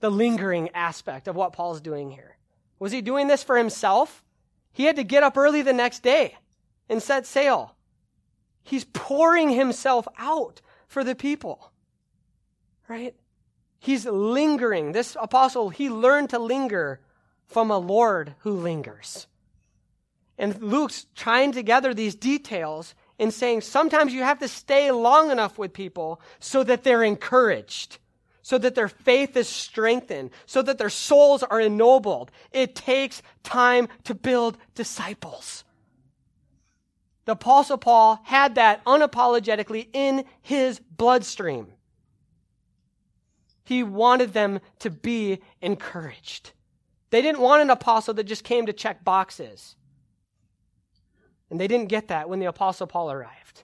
[0.00, 2.36] the lingering aspect of what Paul's doing here.
[2.80, 4.24] Was he doing this for himself?
[4.72, 6.36] He had to get up early the next day
[6.88, 7.74] and set sail.
[8.62, 11.70] He's pouring himself out for the people.
[12.88, 13.14] Right?
[13.78, 14.92] He's lingering.
[14.92, 17.00] This apostle, he learned to linger
[17.46, 19.26] from a Lord who lingers.
[20.38, 25.58] And Luke's trying together these details in saying sometimes you have to stay long enough
[25.58, 27.98] with people so that they're encouraged,
[28.42, 32.30] so that their faith is strengthened, so that their souls are ennobled.
[32.50, 35.64] It takes time to build disciples.
[37.24, 41.68] The Apostle Paul had that unapologetically in his bloodstream.
[43.64, 46.52] He wanted them to be encouraged.
[47.10, 49.76] They didn't want an apostle that just came to check boxes.
[51.48, 53.62] And they didn't get that when the Apostle Paul arrived.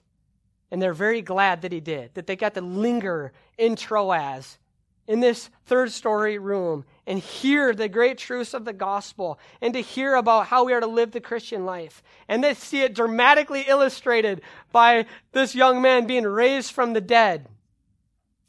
[0.71, 4.57] And they're very glad that he did, that they got to linger in Troas
[5.07, 9.81] in this third story room and hear the great truths of the gospel and to
[9.81, 12.03] hear about how we are to live the Christian life.
[12.27, 17.47] And to see it dramatically illustrated by this young man being raised from the dead.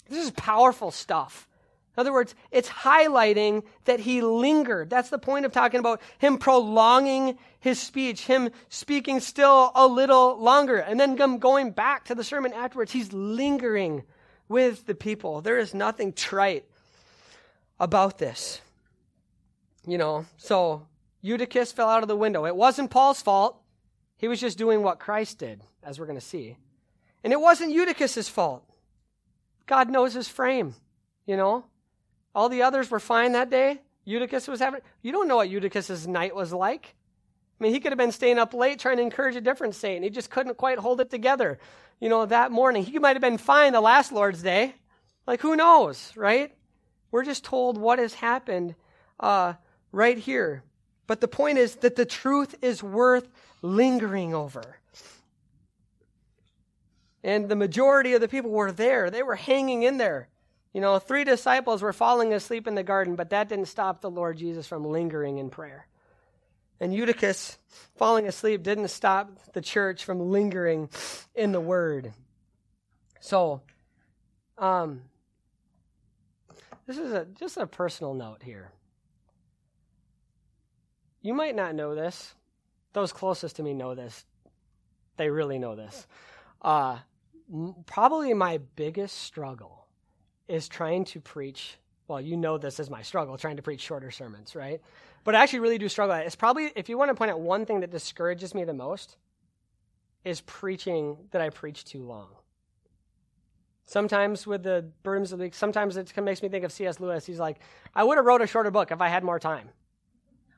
[0.08, 1.48] This is powerful stuff.
[1.96, 4.88] In other words, it's highlighting that he lingered.
[4.88, 10.38] That's the point of talking about him prolonging his speech, him speaking still a little
[10.38, 12.92] longer, and then going back to the sermon afterwards.
[12.92, 14.04] He's lingering
[14.52, 15.40] with the people.
[15.40, 16.64] There is nothing trite
[17.80, 18.60] about this.
[19.84, 20.86] You know, so
[21.22, 22.46] Eutychus fell out of the window.
[22.46, 23.60] It wasn't Paul's fault.
[24.16, 26.56] He was just doing what Christ did, as we're going to see.
[27.24, 28.64] And it wasn't Eutychus's fault.
[29.66, 30.74] God knows his frame,
[31.26, 31.64] you know.
[32.34, 33.80] All the others were fine that day.
[34.04, 34.80] Eutychus was having.
[35.02, 36.94] You don't know what Eutychus's night was like.
[37.58, 40.02] I mean, he could have been staying up late trying to encourage a different saint.
[40.04, 41.58] He just couldn't quite hold it together,
[42.02, 42.82] you know, that morning.
[42.82, 44.74] He might have been fine the last Lord's Day.
[45.24, 46.52] Like, who knows, right?
[47.12, 48.74] We're just told what has happened
[49.20, 49.54] uh,
[49.92, 50.64] right here.
[51.06, 53.28] But the point is that the truth is worth
[53.62, 54.78] lingering over.
[57.22, 59.08] And the majority of the people were there.
[59.08, 60.28] They were hanging in there.
[60.74, 64.10] You know, three disciples were falling asleep in the garden, but that didn't stop the
[64.10, 65.86] Lord Jesus from lingering in prayer.
[66.82, 67.58] And Eutychus
[67.94, 70.90] falling asleep didn't stop the church from lingering
[71.32, 72.12] in the word.
[73.20, 73.62] So,
[74.58, 75.02] um,
[76.88, 78.72] this is a, just a personal note here.
[81.20, 82.34] You might not know this.
[82.94, 84.24] Those closest to me know this.
[85.18, 86.08] They really know this.
[86.62, 86.98] Uh,
[87.86, 89.86] probably my biggest struggle
[90.48, 91.78] is trying to preach.
[92.08, 94.80] Well, you know this is my struggle, trying to preach shorter sermons, right?
[95.24, 96.16] But I actually really do struggle.
[96.16, 99.16] It's probably, if you want to point out one thing that discourages me the most,
[100.24, 102.28] is preaching that I preach too long.
[103.84, 107.00] Sometimes with the burdens of the week, sometimes it makes me think of C.S.
[107.00, 107.26] Lewis.
[107.26, 107.58] He's like,
[107.94, 109.68] I would have wrote a shorter book if I had more time.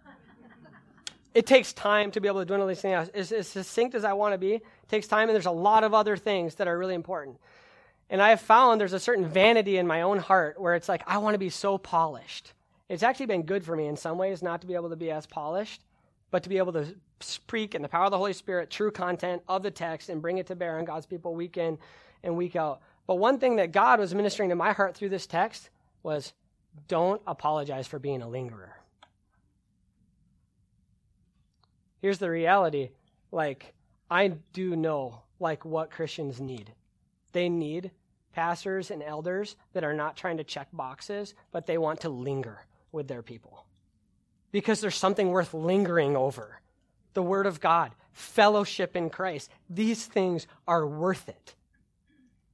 [1.35, 3.09] it takes time to be able to do all these things.
[3.09, 5.85] As, as succinct as I want to be, it takes time, and there's a lot
[5.85, 7.39] of other things that are really important.
[8.11, 11.03] And I have found there's a certain vanity in my own heart where it's like,
[11.07, 12.53] I want to be so polished.
[12.89, 15.11] It's actually been good for me in some ways not to be able to be
[15.11, 15.83] as polished,
[16.31, 19.43] but to be able to speak in the power of the Holy Spirit, true content
[19.49, 21.79] of the text, and bring it to bear on God's people week in
[22.23, 22.81] and week out.
[23.07, 25.71] But one thing that God was ministering to my heart through this text
[26.03, 26.33] was
[26.89, 28.77] don't apologize for being a lingerer.
[32.03, 32.91] Here's the reality
[33.33, 33.73] like,
[34.11, 36.73] I do know like what Christians need.
[37.33, 37.91] They need
[38.33, 42.67] pastors and elders that are not trying to check boxes, but they want to linger
[42.95, 43.67] with their people.
[44.53, 46.61] Because there's something worth lingering over
[47.13, 49.51] the Word of God, fellowship in Christ.
[49.69, 51.55] These things are worth it.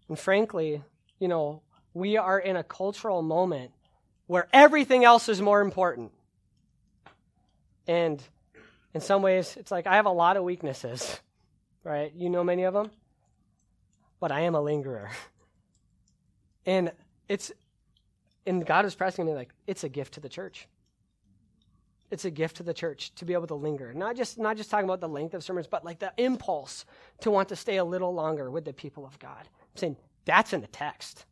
[0.08, 0.82] And frankly,
[1.18, 1.62] you know,
[1.94, 3.70] we are in a cultural moment
[4.26, 6.12] where everything else is more important.
[7.86, 8.22] And
[8.94, 11.20] in some ways, it's like I have a lot of weaknesses.
[11.84, 12.12] right?
[12.14, 12.90] You know many of them.
[14.20, 15.10] But I am a lingerer.
[16.66, 16.92] and
[17.28, 17.52] it's,
[18.46, 20.66] and God is pressing me like, it's a gift to the church.
[22.10, 23.94] It's a gift to the church to be able to linger.
[23.94, 26.84] Not just, not just talking about the length of sermons, but like the impulse
[27.20, 29.38] to want to stay a little longer with the people of God.
[29.42, 31.24] I'm saying that's in the text.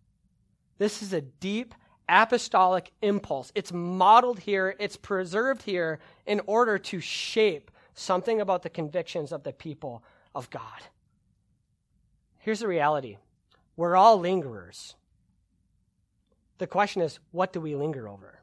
[0.78, 1.74] This is a deep
[2.08, 3.50] apostolic impulse.
[3.54, 9.42] It's modeled here, it's preserved here in order to shape something about the convictions of
[9.42, 10.62] the people of God.
[12.38, 13.18] Here's the reality
[13.76, 14.94] we're all lingerers.
[16.58, 18.40] The question is, what do we linger over?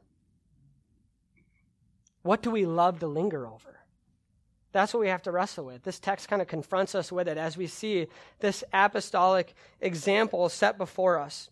[2.22, 3.78] What do we love to linger over?
[4.72, 5.84] That's what we have to wrestle with.
[5.84, 8.08] This text kind of confronts us with it as we see
[8.40, 11.50] this apostolic example set before us.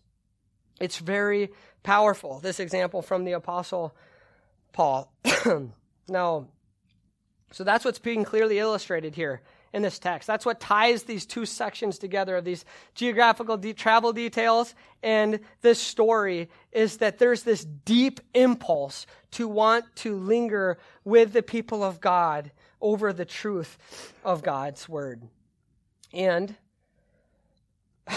[0.79, 1.49] It's very
[1.83, 3.95] powerful, this example from the Apostle
[4.73, 5.11] Paul.
[6.07, 6.47] now,
[7.51, 9.41] so that's what's being clearly illustrated here
[9.75, 10.25] in this text.
[10.25, 12.63] That's what ties these two sections together of these
[12.95, 19.83] geographical de- travel details and this story is that there's this deep impulse to want
[19.97, 23.77] to linger with the people of God over the truth
[24.23, 25.27] of God's word.
[26.13, 26.55] And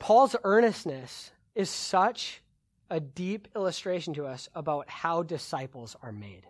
[0.00, 2.42] Paul's earnestness is such
[2.90, 6.42] a deep illustration to us about how disciples are made.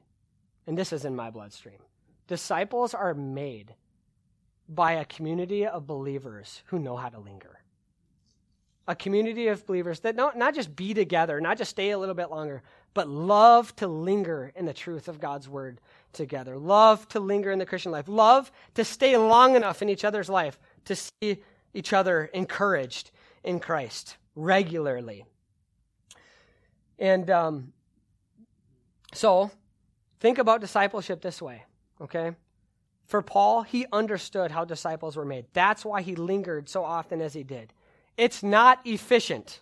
[0.66, 1.80] And this is in my bloodstream.
[2.28, 3.74] Disciples are made
[4.68, 7.58] by a community of believers who know how to linger.
[8.86, 12.14] A community of believers that not, not just be together, not just stay a little
[12.14, 12.62] bit longer,
[12.94, 15.80] but love to linger in the truth of God's word
[16.12, 16.56] together.
[16.56, 18.08] Love to linger in the Christian life.
[18.08, 21.42] Love to stay long enough in each other's life to see
[21.74, 23.10] each other encouraged
[23.44, 25.24] in Christ regularly.
[26.98, 27.72] And um,
[29.14, 29.50] so,
[30.20, 31.64] think about discipleship this way,
[32.00, 32.32] okay?
[33.06, 35.46] For Paul, he understood how disciples were made.
[35.52, 37.72] That's why he lingered so often as he did.
[38.16, 39.60] It's not efficient.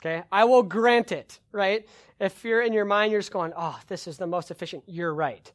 [0.00, 0.22] Okay?
[0.30, 1.86] I will grant it, right?
[2.20, 4.84] If you're in your mind, you're just going, oh, this is the most efficient.
[4.86, 5.50] You're right.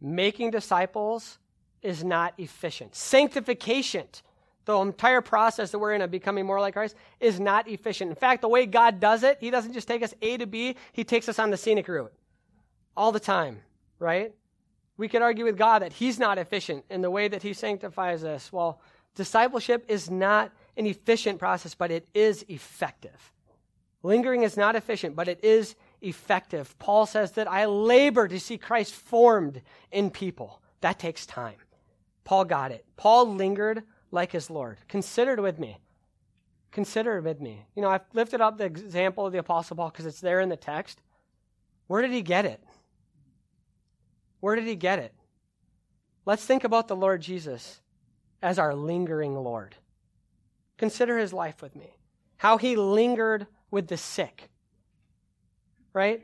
[0.00, 1.38] Making disciples
[1.82, 2.94] is not efficient.
[2.94, 4.06] Sanctification
[4.64, 8.10] the entire process that we're in of becoming more like Christ is not efficient.
[8.10, 10.76] In fact, the way God does it, He doesn't just take us A to B,
[10.92, 12.12] He takes us on the scenic route
[12.96, 13.60] all the time,
[14.02, 14.34] right?
[14.96, 18.24] We could argue with God that He's not efficient in the way that He sanctifies
[18.24, 18.52] us.
[18.52, 18.80] Well,
[19.14, 23.32] discipleship is not an efficient process, but it is effective.
[24.02, 26.76] Lingering is not efficient, but it is effective.
[26.78, 30.60] Paul says that I labor to see Christ formed in people.
[30.80, 31.54] That takes time.
[32.24, 32.84] Paul got it.
[32.96, 34.78] Paul lingered like his Lord.
[34.88, 35.78] Consider it with me.
[36.72, 37.64] Consider it with me.
[37.76, 40.48] You know, I've lifted up the example of the Apostle Paul because it's there in
[40.48, 41.00] the text.
[41.86, 42.62] Where did he get it?
[44.42, 45.14] Where did he get it?
[46.26, 47.80] Let's think about the Lord Jesus
[48.42, 49.74] as our lingering Lord.
[50.76, 51.96] Consider his life with me.
[52.36, 54.50] How he lingered with the sick.
[55.94, 56.22] Right?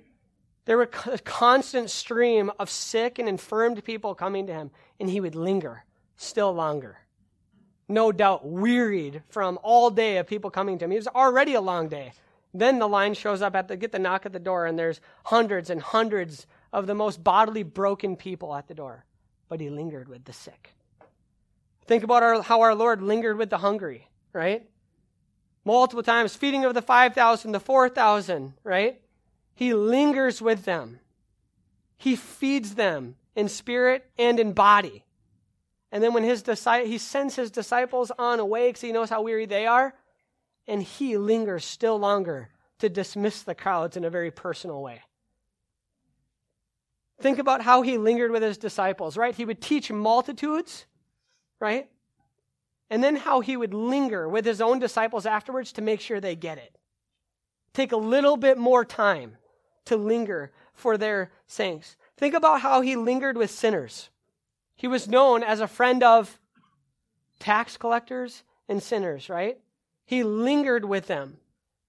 [0.67, 5.21] There were a constant stream of sick and infirmed people coming to him, and he
[5.21, 5.85] would linger
[6.17, 6.99] still longer
[7.89, 10.93] no doubt wearied from all day of people coming to him.
[10.93, 12.13] It was already a long day.
[12.53, 15.01] Then the line shows up at the get the knock at the door, and there's
[15.25, 19.05] hundreds and hundreds of the most bodily broken people at the door.
[19.49, 20.75] But he lingered with the sick.
[21.87, 24.69] Think about our, how our Lord lingered with the hungry, right?
[25.65, 29.01] Multiple times, feeding of the 5,000, the 4,000, right?
[29.55, 31.01] He lingers with them.
[31.97, 35.05] He feeds them in spirit and in body.
[35.91, 36.45] And then when his
[36.85, 39.95] he sends his disciples on away because he knows how weary they are,
[40.67, 45.01] and he lingers still longer to dismiss the crowds in a very personal way.
[47.21, 49.35] Think about how he lingered with his disciples, right?
[49.35, 50.87] He would teach multitudes,
[51.61, 51.89] right?
[52.91, 56.37] And then how he would linger with his own disciples afterwards to make sure they
[56.37, 56.79] get it.
[57.75, 59.37] Take a little bit more time
[59.87, 61.97] to linger for their saints.
[62.17, 64.11] Think about how he lingered with sinners
[64.79, 66.39] he was known as a friend of
[67.41, 69.59] tax collectors and sinners, right?
[70.07, 71.39] He lingered with them,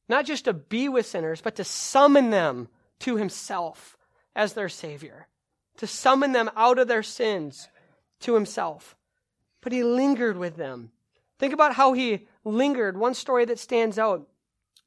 [0.10, 2.68] not just to be with sinners, but to summon them
[3.02, 3.96] to himself
[4.36, 5.28] as their Savior,
[5.78, 7.68] to summon them out of their sins
[8.22, 8.96] to himself.
[9.62, 10.92] But he lingered with them.
[11.40, 12.98] Think about how he lingered.
[12.98, 14.28] One story that stands out.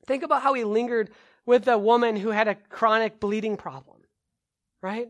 [0.06, 1.10] Think about how he lingered
[1.46, 3.98] with a woman who had a chronic bleeding problem,
[4.80, 5.08] right?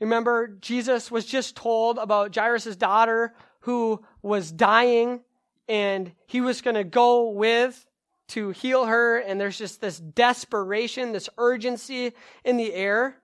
[0.00, 5.20] Remember, Jesus was just told about Jairus' daughter who was dying,
[5.68, 7.86] and he was going to go with
[8.28, 12.12] to heal her, and there's just this desperation, this urgency
[12.44, 13.16] in the air.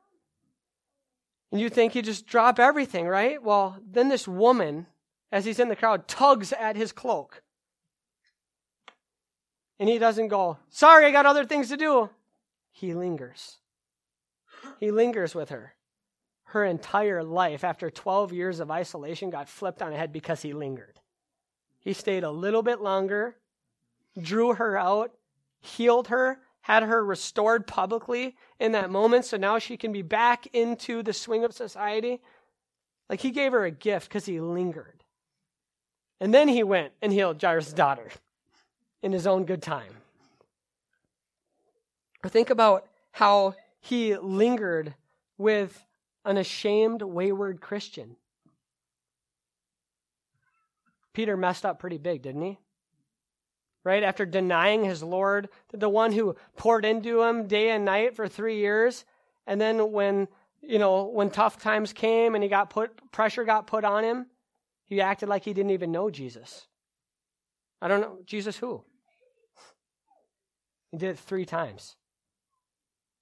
[1.53, 3.41] And you think he'd just drop everything, right?
[3.41, 4.87] Well, then this woman,
[5.31, 7.43] as he's in the crowd, tugs at his cloak.
[9.79, 12.09] And he doesn't go, Sorry, I got other things to do.
[12.71, 13.59] He lingers.
[14.81, 15.75] He lingers with her.
[16.45, 21.01] Her entire life, after 12 years of isolation, got flipped on head because he lingered.
[21.81, 23.37] He stayed a little bit longer,
[24.19, 25.13] drew her out,
[25.61, 30.47] healed her, had her restored publicly in that moment so now she can be back
[30.53, 32.21] into the swing of society.
[33.11, 35.05] Like he gave her a gift because he lingered.
[36.21, 38.09] And then he went and healed Jairus' daughter
[39.03, 39.93] in his own good time.
[42.25, 44.95] Or think about how he lingered
[45.37, 45.85] with
[46.25, 48.17] an ashamed, wayward Christian.
[51.13, 52.59] Peter messed up pretty big, didn't he?
[53.85, 54.03] Right?
[54.03, 58.59] After denying his Lord, the one who poured into him day and night for three
[58.59, 59.05] years.
[59.47, 60.29] And then when,
[60.61, 64.27] you know, when tough times came and he got put, pressure got put on him,
[64.85, 66.69] he acted like he didn't even know Jesus.
[67.81, 68.19] I don't know.
[68.25, 68.85] Jesus who?
[70.93, 71.97] He did it three times.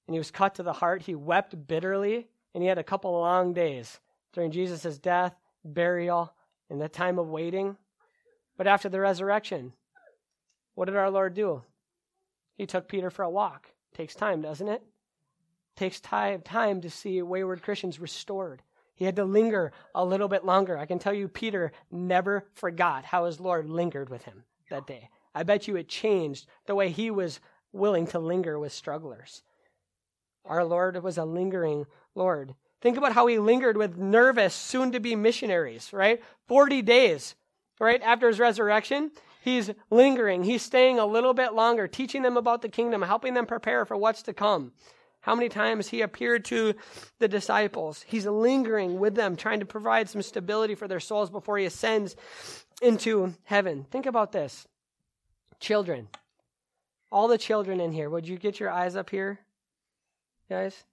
[0.06, 1.02] And he was cut to the heart.
[1.02, 4.00] He wept bitterly, and he had a couple of long days
[4.32, 5.34] during Jesus' death,
[5.64, 6.34] burial,
[6.68, 7.76] and the time of waiting.
[8.58, 9.72] But after the resurrection,
[10.80, 11.60] what did our Lord do?
[12.56, 13.66] He took Peter for a walk.
[13.94, 14.82] Takes time, doesn't it?
[15.76, 18.62] Takes time, time to see wayward Christians restored.
[18.94, 20.78] He had to linger a little bit longer.
[20.78, 25.10] I can tell you, Peter never forgot how his Lord lingered with him that day.
[25.34, 27.40] I bet you it changed the way he was
[27.72, 29.42] willing to linger with strugglers.
[30.46, 32.54] Our Lord was a lingering Lord.
[32.80, 36.22] Think about how he lingered with nervous, soon to be missionaries, right?
[36.48, 37.34] 40 days,
[37.78, 38.00] right?
[38.00, 39.10] After his resurrection,
[39.40, 40.44] he's lingering.
[40.44, 43.96] He's staying a little bit longer, teaching them about the kingdom, helping them prepare for
[43.96, 44.72] what's to come.
[45.22, 46.74] How many times he appeared to
[47.18, 48.04] the disciples.
[48.06, 52.16] He's lingering with them, trying to provide some stability for their souls before he ascends
[52.80, 53.86] into heaven.
[53.90, 54.66] Think about this.
[55.58, 56.08] Children.
[57.12, 59.40] All the children in here, would you get your eyes up here,
[60.48, 60.84] guys?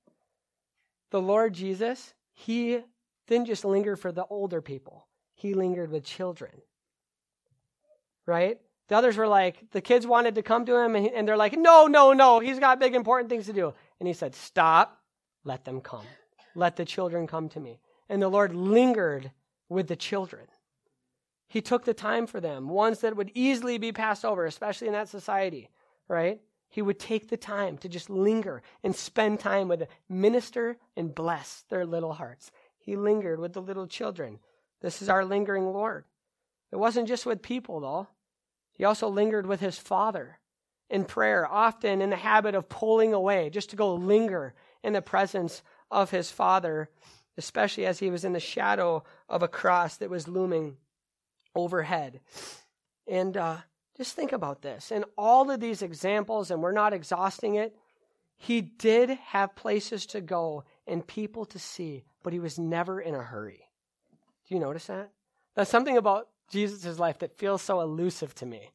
[1.09, 2.79] the Lord Jesus, he
[3.27, 6.51] didn't just linger for the older people, he lingered with children.
[8.27, 8.59] Right?
[8.89, 11.57] The others were like, the kids wanted to come to him, and, and they're like,
[11.57, 13.73] no, no, no, he's got big, important things to do.
[13.99, 15.01] And he said, stop,
[15.43, 16.05] let them come.
[16.53, 17.79] Let the children come to me.
[18.07, 19.31] And the Lord lingered
[19.69, 20.45] with the children.
[21.47, 24.93] He took the time for them, ones that would easily be passed over, especially in
[24.93, 25.69] that society,
[26.07, 26.39] right?
[26.69, 31.15] he would take the time to just linger and spend time with them, minister and
[31.15, 32.51] bless their little hearts.
[32.77, 34.39] He lingered with the little children.
[34.81, 36.05] This is our lingering Lord.
[36.71, 38.07] It wasn't just with people, though.
[38.77, 40.39] He also lingered with his Father
[40.89, 44.53] in prayer, often in the habit of pulling away just to go linger
[44.83, 46.89] in the presence of his Father,
[47.37, 50.77] especially as he was in the shadow of a cross that was looming
[51.55, 52.21] overhead.
[53.07, 53.57] And uh,
[53.97, 54.91] just think about this.
[54.91, 57.75] In all of these examples, and we're not exhausting it,
[58.37, 63.15] he did have places to go and people to see, but he was never in
[63.15, 63.67] a hurry.
[64.47, 65.09] Do you notice that?
[65.55, 68.71] That's something about Jesus' life that feels so elusive to me.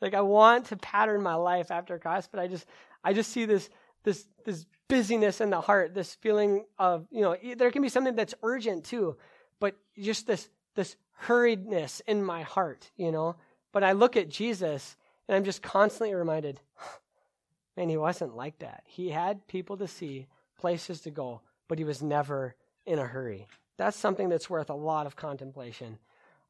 [0.00, 2.66] Like I want to pattern my life after Christ, but I just
[3.02, 3.70] I just see this
[4.02, 8.14] this this busyness in the heart, this feeling of, you know, there can be something
[8.14, 9.16] that's urgent too,
[9.60, 13.36] but just this this hurriedness in my heart, you know?
[13.72, 14.96] But I look at Jesus
[15.26, 16.60] and I'm just constantly reminded,
[17.76, 18.82] man, he wasn't like that.
[18.86, 20.26] He had people to see,
[20.58, 22.54] places to go, but he was never
[22.84, 23.46] in a hurry.
[23.76, 25.98] That's something that's worth a lot of contemplation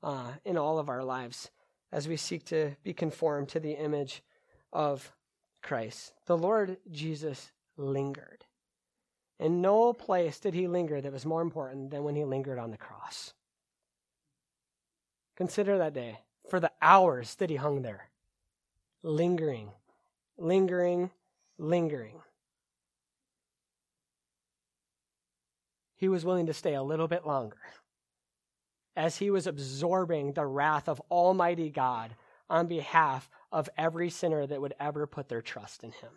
[0.04, 1.50] uh, in all of our lives
[1.90, 4.22] as we seek to be conformed to the image
[4.72, 5.12] of
[5.62, 6.12] Christ.
[6.26, 8.44] The Lord Jesus lingered.
[9.40, 12.70] In no place did he linger that was more important than when he lingered on
[12.70, 13.32] the cross.
[15.36, 18.10] Consider that day for the hours that he hung there,
[19.02, 19.70] lingering,
[20.36, 21.10] lingering,
[21.58, 22.20] lingering.
[25.96, 27.58] He was willing to stay a little bit longer
[28.96, 32.14] as he was absorbing the wrath of Almighty God
[32.48, 36.10] on behalf of every sinner that would ever put their trust in him.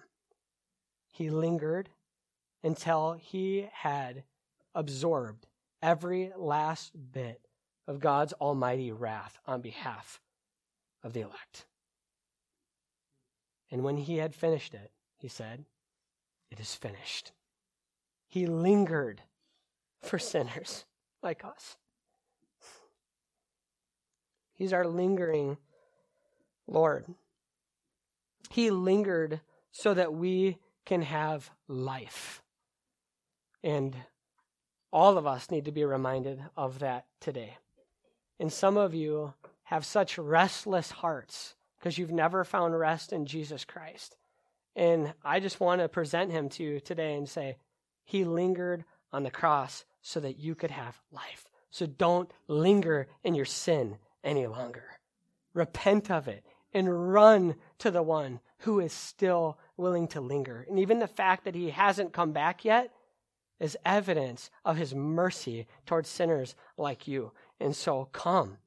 [1.11, 1.89] He lingered
[2.63, 4.23] until he had
[4.75, 5.47] absorbed
[5.82, 7.41] every last bit
[7.88, 10.19] of God's almighty wrath on behalf
[11.03, 11.65] of the elect.
[13.71, 15.65] And when he had finished it, he said,
[16.51, 17.32] It is finished.
[18.28, 19.23] He lingered
[20.01, 20.86] for sinners
[21.23, 21.78] like us.
[24.58, 25.58] He's our lingering
[26.68, 27.05] Lord.
[28.49, 29.41] He lingered
[29.72, 32.41] so that we can have life.
[33.64, 33.95] And
[34.91, 37.58] All of us need to be reminded of that today.
[38.39, 39.34] And some of you
[39.66, 44.16] have such restless hearts because you've never found rest in Jesus Christ.
[44.76, 47.58] And I just want to present him to you today and say,
[48.05, 51.49] He lingered on the cross so that you could have life.
[51.70, 53.97] So don't linger in your sin
[54.28, 54.84] any longer.
[55.53, 60.65] Repent of it and run to the one who is still willing to linger.
[60.69, 62.91] And even the fact that he hasn't come back yet
[63.59, 67.32] is evidence of his mercy towards sinners like you.
[67.59, 68.57] And so come.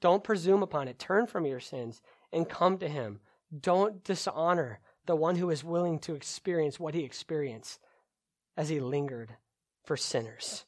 [0.00, 0.98] Don't presume upon it.
[0.98, 2.02] Turn from your sins
[2.32, 3.20] and come to him.
[3.60, 7.78] Don't dishonor the one who is willing to experience what he experienced
[8.56, 9.36] as he lingered
[9.84, 10.64] for sinners.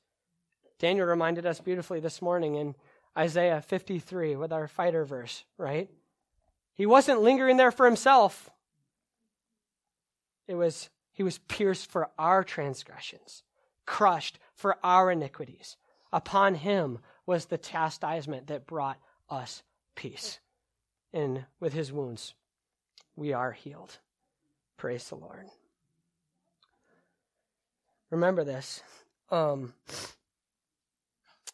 [0.79, 2.75] Daniel reminded us beautifully this morning in
[3.17, 5.91] Isaiah 53 with our fighter verse, right?
[6.75, 8.51] He wasn't lingering there for himself.
[10.47, 13.43] It was he was pierced for our transgressions,
[13.87, 15.79] crushed for our iniquities.
[16.13, 18.99] Upon him was the chastisement that brought
[19.31, 19.63] us
[19.95, 20.41] peace.
[21.15, 22.35] And with his wounds,
[23.17, 23.99] we are healed.
[24.77, 25.47] Praise the Lord.
[28.11, 28.83] Remember this.
[29.31, 29.73] Um,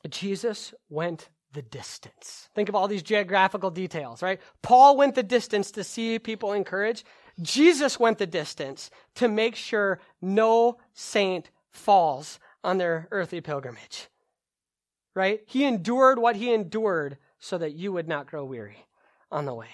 [0.09, 2.49] Jesus went the distance.
[2.55, 4.41] Think of all these geographical details, right?
[4.63, 7.05] Paul went the distance to see people encouraged.
[7.41, 14.09] Jesus went the distance to make sure no saint falls on their earthly pilgrimage.
[15.15, 15.43] Right?
[15.47, 18.87] He endured what he endured so that you would not grow weary
[19.31, 19.69] on the way.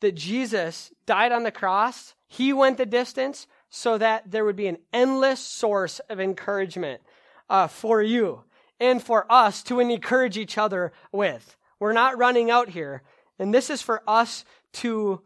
[0.00, 4.68] That Jesus died on the cross, he went the distance so that there would be
[4.68, 7.00] an endless source of encouragement
[7.48, 8.44] uh, for you
[8.80, 11.56] and for us to encourage each other with.
[11.78, 13.02] We're not running out here.
[13.38, 14.44] And this is for us
[14.74, 15.22] to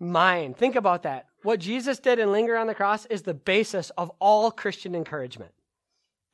[0.00, 0.56] mind.
[0.56, 1.26] Think about that.
[1.42, 5.52] What Jesus did and linger on the cross is the basis of all Christian encouragement.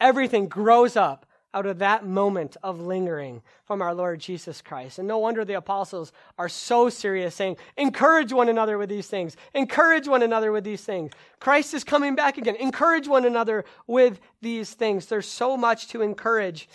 [0.01, 4.98] Everything grows up out of that moment of lingering from our Lord Jesus Christ.
[4.98, 9.36] And no wonder the apostles are so serious, saying, Encourage one another with these things.
[9.55, 11.12] Encourage one another with these things.
[11.40, 12.57] Christ is coming back again.
[12.57, 15.07] Encourage one another with these things.
[15.07, 16.68] There's so much to encourage,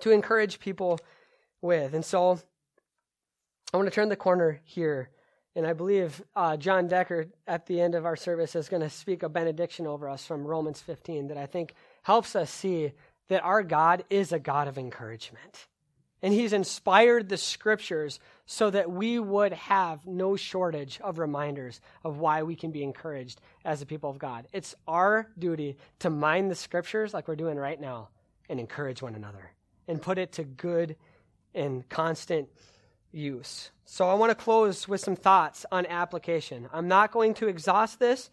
[0.00, 1.00] to encourage people
[1.60, 1.94] with.
[1.94, 2.38] And so
[3.72, 5.10] I want to turn the corner here.
[5.56, 8.90] And I believe uh, John Decker at the end of our service is going to
[8.90, 12.92] speak a benediction over us from Romans 15 that I think helps us see
[13.28, 15.66] that our God is a God of encouragement.
[16.22, 22.18] And He's inspired the scriptures so that we would have no shortage of reminders of
[22.18, 24.46] why we can be encouraged as a people of God.
[24.52, 28.08] It's our duty to mind the scriptures like we're doing right now
[28.48, 29.52] and encourage one another
[29.86, 30.96] and put it to good
[31.54, 32.48] and constant
[33.12, 33.70] use.
[33.84, 36.68] So I want to close with some thoughts on application.
[36.72, 38.30] I'm not going to exhaust this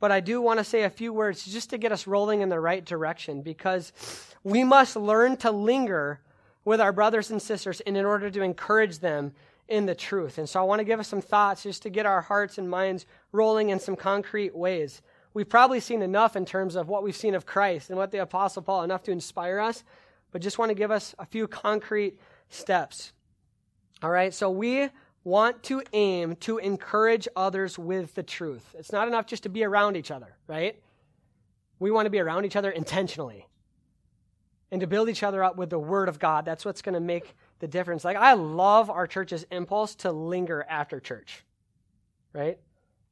[0.00, 2.48] but I do want to say a few words just to get us rolling in
[2.48, 3.92] the right direction because
[4.42, 6.20] we must learn to linger
[6.64, 9.32] with our brothers and sisters and in order to encourage them
[9.68, 10.38] in the truth.
[10.38, 12.68] And so I want to give us some thoughts just to get our hearts and
[12.68, 15.00] minds rolling in some concrete ways.
[15.32, 18.18] We've probably seen enough in terms of what we've seen of Christ and what the
[18.18, 19.82] Apostle Paul, enough to inspire us,
[20.32, 22.18] but just want to give us a few concrete
[22.48, 23.12] steps.
[24.02, 24.90] All right, so we
[25.24, 28.74] want to aim to encourage others with the truth.
[28.78, 30.78] It's not enough just to be around each other, right?
[31.78, 33.48] We want to be around each other intentionally
[34.70, 36.44] and to build each other up with the Word of God.
[36.44, 38.04] That's what's going to make the difference.
[38.04, 41.42] Like, I love our church's impulse to linger after church,
[42.34, 42.58] right?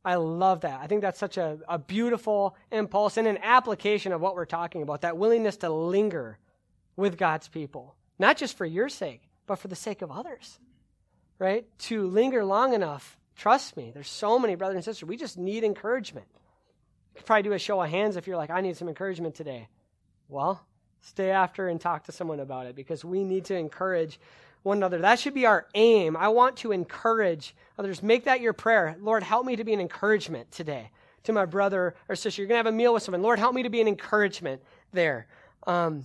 [0.04, 0.80] I love that.
[0.80, 4.82] I think that's such a, a beautiful impulse and an application of what we're talking
[4.82, 6.38] about that willingness to linger
[6.96, 10.58] with God's people, not just for your sake, but for the sake of others
[11.39, 11.66] right?
[11.80, 13.18] To linger long enough.
[13.37, 15.09] Trust me, there's so many brothers and sisters.
[15.09, 16.26] We just need encouragement.
[17.14, 19.35] You could probably do a show of hands if you're like, I need some encouragement
[19.35, 19.68] today.
[20.28, 20.64] Well,
[21.01, 24.20] stay after and talk to someone about it because we need to encourage
[24.62, 24.99] one another.
[24.99, 26.16] That should be our aim.
[26.16, 28.03] I want to encourage others.
[28.03, 28.97] Make that your prayer.
[29.01, 30.91] Lord, help me to be an encouragement today
[31.24, 32.43] to my brother or sister.
[32.43, 33.22] You're going to have a meal with someone.
[33.22, 34.62] Lord, help me to be an encouragement
[34.93, 35.26] there.
[35.66, 36.05] Um,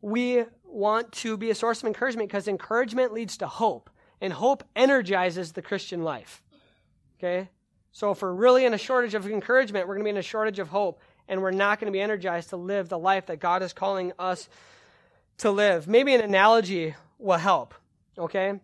[0.00, 3.90] we want to be a source of encouragement because encouragement leads to hope
[4.22, 6.40] and hope energizes the Christian life.
[7.18, 7.50] Okay?
[7.90, 10.22] So if we're really in a shortage of encouragement, we're going to be in a
[10.22, 13.40] shortage of hope, and we're not going to be energized to live the life that
[13.40, 14.48] God is calling us
[15.38, 15.88] to live.
[15.88, 17.74] Maybe an analogy will help.
[18.16, 18.60] Okay?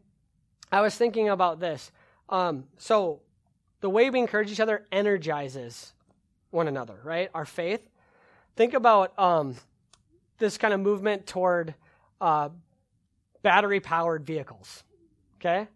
[0.71, 1.91] I was thinking about this.
[2.29, 3.21] Um, so
[3.81, 5.93] the way we encourage each other energizes
[6.51, 7.31] one another, right?
[7.35, 7.87] Our faith.
[8.55, 9.57] Think about um,
[10.39, 11.75] this kind of movement toward
[12.21, 12.51] uh,
[13.43, 14.85] battery powered vehicles.
[15.41, 15.69] Okay?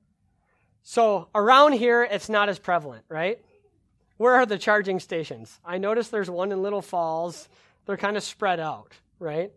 [0.82, 3.38] So around here, it's not as prevalent, right?
[4.16, 5.58] Where are the charging stations?
[5.64, 7.48] I noticed there's one in Little Falls.
[7.86, 9.52] They're kind of spread out, right?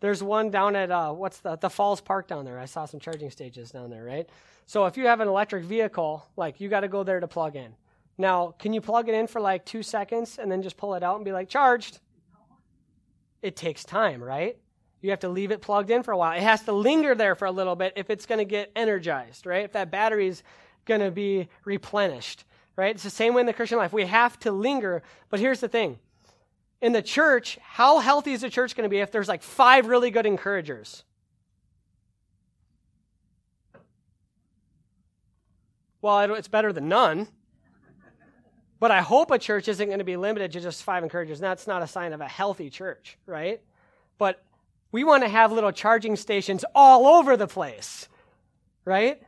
[0.00, 2.58] There's one down at uh, what's the the Falls Park down there.
[2.58, 4.28] I saw some charging stages down there, right?
[4.66, 7.56] So if you have an electric vehicle, like you got to go there to plug
[7.56, 7.74] in.
[8.18, 11.02] Now, can you plug it in for like two seconds and then just pull it
[11.02, 12.00] out and be like charged?
[13.42, 14.58] It takes time, right?
[15.02, 16.36] You have to leave it plugged in for a while.
[16.36, 19.46] It has to linger there for a little bit if it's going to get energized,
[19.46, 19.64] right?
[19.64, 20.44] If that battery's
[20.84, 22.44] going to be replenished,
[22.76, 22.94] right?
[22.94, 23.92] It's the same way in the Christian life.
[23.92, 25.02] We have to linger.
[25.28, 25.98] But here's the thing
[26.80, 29.86] in the church, how healthy is the church going to be if there's like five
[29.86, 31.04] really good encouragers?
[36.00, 37.28] Well, it's better than none.
[38.80, 41.38] But I hope a church isn't going to be limited to just five encouragers.
[41.38, 43.60] That's not a sign of a healthy church, right?
[44.18, 44.42] But
[44.92, 48.08] we want to have little charging stations all over the place,
[48.84, 49.20] right?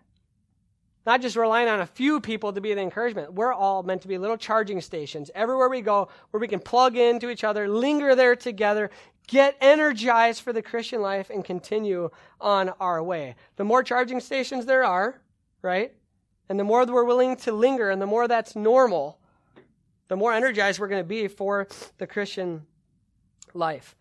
[1.07, 3.35] Not just relying on a few people to be the encouragement.
[3.35, 6.97] We're all meant to be little charging stations everywhere we go where we can plug
[6.97, 8.91] into each other, linger there together,
[9.27, 12.11] get energized for the Christian life, and continue
[12.41, 13.35] on our way.
[13.57, 15.21] The more charging stations there are,
[15.62, 15.93] right?
[16.49, 19.19] And the more we're willing to linger and the more that's normal,
[20.09, 21.67] the more energized we're going to be for
[21.99, 22.67] the Christian
[23.55, 23.97] life.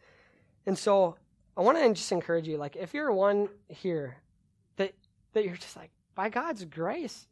[0.66, 1.16] And so
[1.55, 4.17] I want to just encourage you, like, if you're one here
[4.77, 4.93] that,
[5.33, 7.27] that you're just like, by God's grace,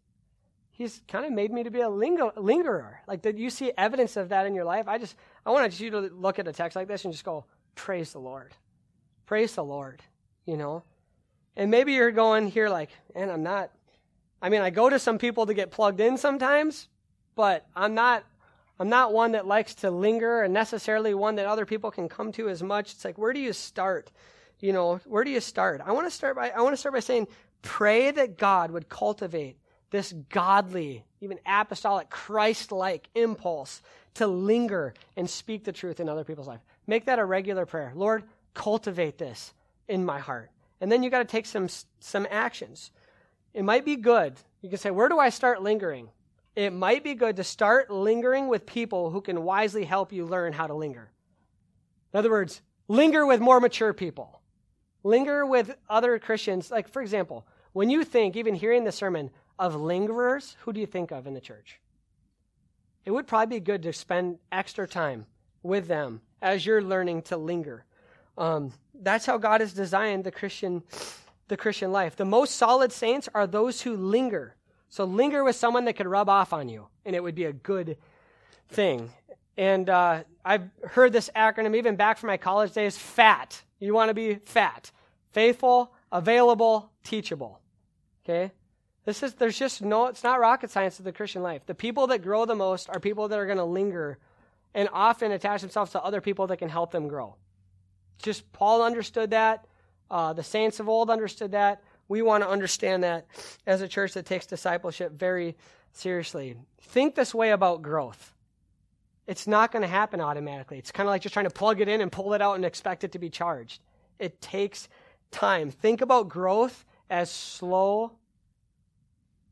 [0.72, 3.02] He's kind of made me to be a lingo, lingerer.
[3.08, 4.88] Like, did you see evidence of that in your life?
[4.88, 5.16] I just,
[5.46, 7.46] I want you to look at a text like this and just go,
[7.76, 8.54] praise the Lord.
[9.28, 10.02] Praise the Lord,
[10.46, 10.84] you know?
[11.56, 13.70] And maybe you're going here like, and I'm not,
[14.42, 16.88] I mean, I go to some people to get plugged in sometimes,
[17.36, 18.24] but I'm not
[18.82, 22.32] I'm not one that likes to linger and necessarily one that other people can come
[22.32, 22.94] to as much.
[22.94, 24.12] It's like, where do you start?
[24.60, 25.82] You know, where do you start?
[25.86, 27.28] I want to start by I want to start by saying,
[27.62, 29.58] pray that God would cultivate
[29.92, 33.84] this godly, even apostolic, Christ-like impulse
[34.16, 36.62] to linger and speak the truth in other people's life.
[36.88, 37.92] Make that a regular prayer.
[37.94, 38.24] Lord,
[38.56, 39.54] cultivate this
[39.90, 40.50] in my heart.
[40.80, 41.68] And then you got to take some
[42.00, 42.90] some actions.
[43.54, 44.38] It might be good.
[44.64, 46.10] You can say, where do I start lingering?
[46.56, 50.54] It might be good to start lingering with people who can wisely help you learn
[50.54, 51.12] how to linger.
[52.14, 54.42] In other words, linger with more mature people.
[55.04, 56.70] Linger with other Christians.
[56.70, 60.88] Like, for example, when you think, even hearing the sermon, of lingerers, who do you
[60.88, 61.80] think of in the church?
[63.06, 65.28] It would probably be good to spend extra time
[65.64, 67.86] with them as you're learning to linger.
[68.38, 70.84] Um, that's how God has designed the Christian,
[71.48, 72.16] the Christian life.
[72.16, 74.56] The most solid saints are those who linger
[74.92, 77.54] so linger with someone that could rub off on you, and it would be a
[77.54, 77.98] good
[78.70, 79.10] thing.
[79.58, 83.62] And uh, I've heard this acronym even back from my college days FAT.
[83.80, 84.92] You want to be fat.
[85.32, 87.62] Faithful, available, teachable.
[88.26, 88.52] Okay?
[89.06, 91.66] This is, there's just no, it's not rocket science to the Christian life.
[91.66, 94.18] The people that grow the most are people that are going to linger
[94.74, 97.36] and often attach themselves to other people that can help them grow.
[98.22, 99.66] Just Paul understood that.
[100.10, 101.82] Uh, the saints of old understood that.
[102.12, 103.26] We want to understand that
[103.66, 105.56] as a church that takes discipleship very
[105.94, 106.58] seriously.
[106.82, 108.34] Think this way about growth.
[109.28, 110.78] It's not going to happen automatically.
[110.78, 112.66] It's kind of like just trying to plug it in and pull it out and
[112.66, 113.82] expect it to be charged.
[114.20, 114.90] It takes
[115.32, 115.72] time.
[115.72, 118.12] Think about growth as slow,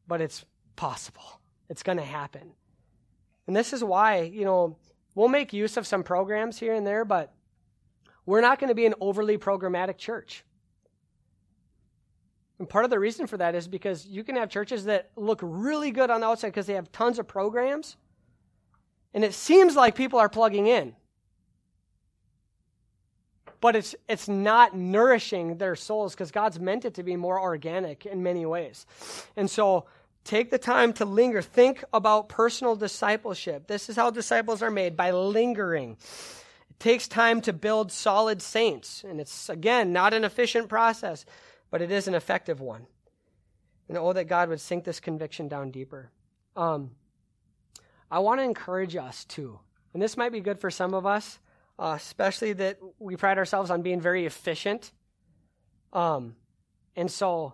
[0.05, 0.43] but it's
[0.76, 1.39] possible.
[1.70, 2.51] It's going to happen.
[3.47, 4.76] And this is why, you know,
[5.16, 7.34] we'll make use of some programs here and there, but
[8.26, 10.43] we're not going to be an overly programmatic church.
[12.60, 15.39] And part of the reason for that is because you can have churches that look
[15.41, 17.95] really good on the outside because they have tons of programs,
[19.14, 20.93] and it seems like people are plugging in.
[23.62, 28.05] But it's, it's not nourishing their souls because God's meant it to be more organic
[28.05, 28.86] in many ways.
[29.36, 29.86] And so
[30.24, 31.41] take the time to linger.
[31.41, 33.68] Think about personal discipleship.
[33.68, 35.97] This is how disciples are made by lingering.
[36.70, 39.03] It takes time to build solid saints.
[39.03, 41.26] And it's, again, not an efficient process
[41.72, 42.88] but it is an effective one.
[43.88, 46.11] And oh, that God would sink this conviction down deeper.
[46.55, 46.91] Um,
[48.11, 49.59] I want to encourage us too,
[49.93, 51.39] and this might be good for some of us,
[51.78, 54.91] uh, especially that we pride ourselves on being very efficient.
[55.93, 56.36] Um,
[56.95, 57.53] and so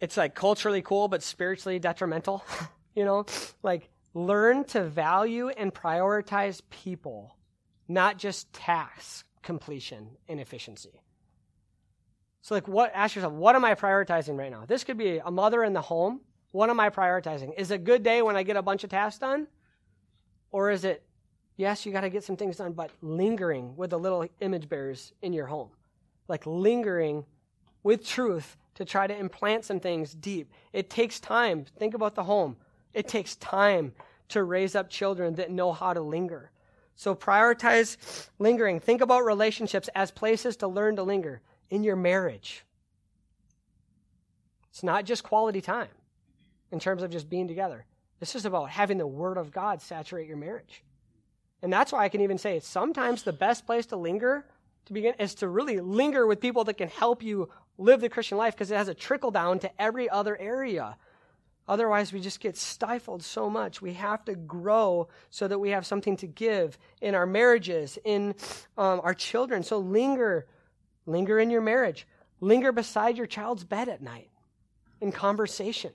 [0.00, 2.44] it's like culturally cool, but spiritually detrimental.
[2.94, 3.26] you know,
[3.62, 7.36] like learn to value and prioritize people,
[7.86, 11.02] not just task completion and efficiency.
[12.46, 12.92] So, like, what?
[12.94, 14.62] Ask yourself, what am I prioritizing right now?
[14.68, 16.20] This could be a mother in the home.
[16.52, 17.52] What am I prioritizing?
[17.58, 19.48] Is it a good day when I get a bunch of tasks done?
[20.52, 21.02] Or is it,
[21.56, 25.12] yes, you got to get some things done, but lingering with the little image bearers
[25.22, 25.70] in your home?
[26.28, 27.24] Like lingering
[27.82, 30.52] with truth to try to implant some things deep.
[30.72, 31.64] It takes time.
[31.80, 32.58] Think about the home.
[32.94, 33.92] It takes time
[34.28, 36.52] to raise up children that know how to linger.
[36.94, 38.78] So prioritize lingering.
[38.78, 42.64] Think about relationships as places to learn to linger in your marriage.
[44.70, 45.88] It's not just quality time
[46.70, 47.84] in terms of just being together.
[48.20, 50.82] This is about having the Word of God saturate your marriage.
[51.62, 54.44] And that's why I can even say it's sometimes the best place to linger
[54.86, 57.48] to begin is to really linger with people that can help you
[57.78, 60.96] live the Christian life because it has a trickle down to every other area.
[61.68, 63.82] Otherwise, we just get stifled so much.
[63.82, 68.36] We have to grow so that we have something to give in our marriages, in
[68.78, 69.64] um, our children.
[69.64, 70.46] So linger,
[71.06, 72.06] linger in your marriage.
[72.40, 74.28] Linger beside your child's bed at night
[75.00, 75.92] in conversation.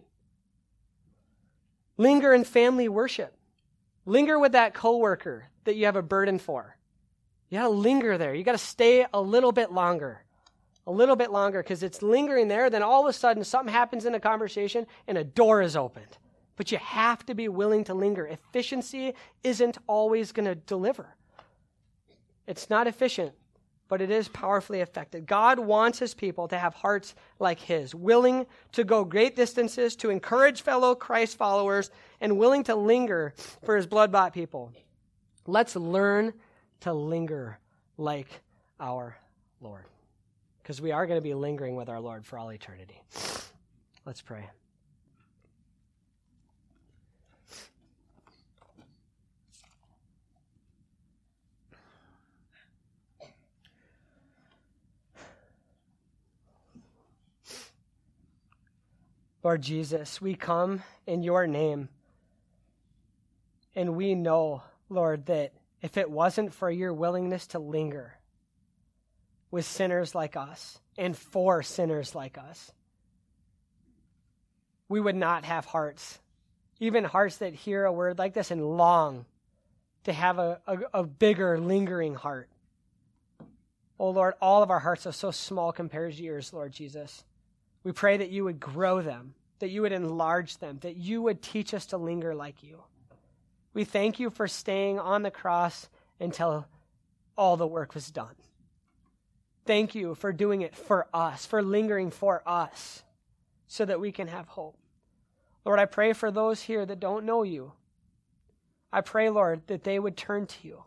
[1.97, 3.35] Linger in family worship.
[4.05, 6.75] Linger with that coworker that you have a burden for.
[7.49, 8.33] You got to linger there.
[8.33, 10.23] You got to stay a little bit longer.
[10.87, 12.69] A little bit longer because it's lingering there.
[12.69, 16.17] Then all of a sudden, something happens in a conversation and a door is opened.
[16.55, 18.25] But you have to be willing to linger.
[18.25, 21.15] Efficiency isn't always going to deliver.
[22.47, 23.33] It's not efficient,
[23.91, 25.25] but it is powerfully effective.
[25.25, 30.09] God wants his people to have hearts like his, willing to go great distances to
[30.09, 33.33] encourage fellow Christ followers and willing to linger
[33.65, 34.71] for his blood bought people.
[35.45, 36.31] Let's learn
[36.79, 37.59] to linger
[37.97, 38.29] like
[38.79, 39.17] our
[39.59, 39.83] Lord.
[40.63, 43.01] Because we are going to be lingering with our Lord for all eternity.
[44.05, 44.47] Let's pray.
[59.43, 61.89] Lord Jesus, we come in your name.
[63.75, 68.15] And we know, Lord, that if it wasn't for your willingness to linger
[69.49, 72.71] with sinners like us and for sinners like us,
[74.87, 76.19] we would not have hearts,
[76.79, 79.25] even hearts that hear a word like this and long
[80.03, 82.49] to have a, a, a bigger, lingering heart.
[83.97, 87.23] Oh Lord, all of our hearts are so small compared to yours, Lord Jesus.
[87.83, 91.41] We pray that you would grow them, that you would enlarge them, that you would
[91.41, 92.83] teach us to linger like you.
[93.73, 96.67] We thank you for staying on the cross until
[97.37, 98.35] all the work was done.
[99.65, 103.03] Thank you for doing it for us, for lingering for us,
[103.67, 104.77] so that we can have hope.
[105.63, 107.73] Lord, I pray for those here that don't know you.
[108.91, 110.83] I pray, Lord, that they would turn to you,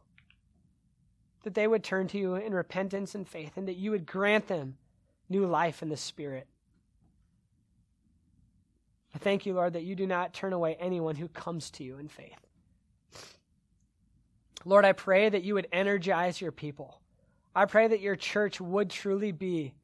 [1.44, 4.48] that they would turn to you in repentance and faith, and that you would grant
[4.48, 4.76] them
[5.28, 6.46] new life in the Spirit.
[9.14, 11.98] I thank you, Lord, that you do not turn away anyone who comes to you
[11.98, 12.32] in faith.
[14.64, 17.00] Lord, I pray that you would energize your people.
[17.54, 19.74] I pray that your church would truly be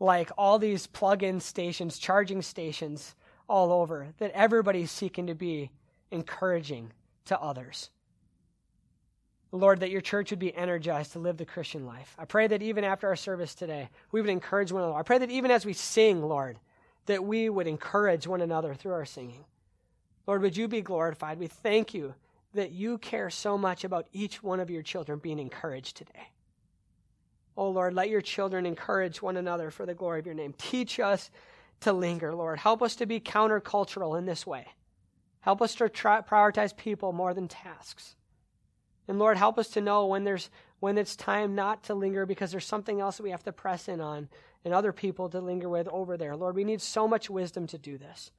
[0.00, 3.14] like all these plug in stations, charging stations
[3.48, 5.70] all over, that everybody's seeking to be
[6.10, 6.92] encouraging
[7.26, 7.90] to others.
[9.52, 12.16] Lord, that your church would be energized to live the Christian life.
[12.18, 14.98] I pray that even after our service today, we would encourage one another.
[14.98, 16.58] I pray that even as we sing, Lord,
[17.06, 19.44] that we would encourage one another through our singing.
[20.26, 21.38] Lord, would you be glorified?
[21.38, 22.14] We thank you
[22.54, 26.28] that you care so much about each one of your children being encouraged today.
[27.56, 30.54] Oh Lord, let your children encourage one another for the glory of your name.
[30.56, 31.30] Teach us
[31.80, 32.58] to linger, Lord.
[32.58, 34.66] Help us to be countercultural in this way.
[35.40, 38.14] Help us to prioritize people more than tasks.
[39.08, 40.48] And Lord, help us to know when there's
[40.78, 43.88] when it's time not to linger because there's something else that we have to press
[43.88, 44.28] in on
[44.64, 46.36] and other people to linger with over there.
[46.36, 48.30] Lord, we need so much wisdom to do this.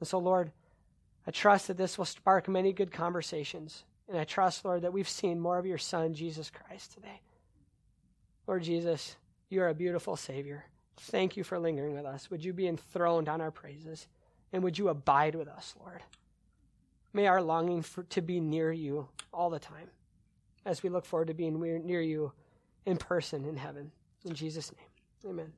[0.00, 0.52] And so, Lord,
[1.26, 3.84] I trust that this will spark many good conversations.
[4.08, 7.20] And I trust, Lord, that we've seen more of your Son, Jesus Christ, today.
[8.46, 9.16] Lord Jesus,
[9.48, 10.64] you are a beautiful Savior.
[10.96, 12.30] Thank you for lingering with us.
[12.30, 14.06] Would you be enthroned on our praises?
[14.52, 16.02] And would you abide with us, Lord?
[17.12, 19.88] May our longing for, to be near you all the time
[20.64, 22.32] as we look forward to being near you
[22.86, 23.90] in person in heaven.
[24.24, 25.52] In Jesus' name, amen.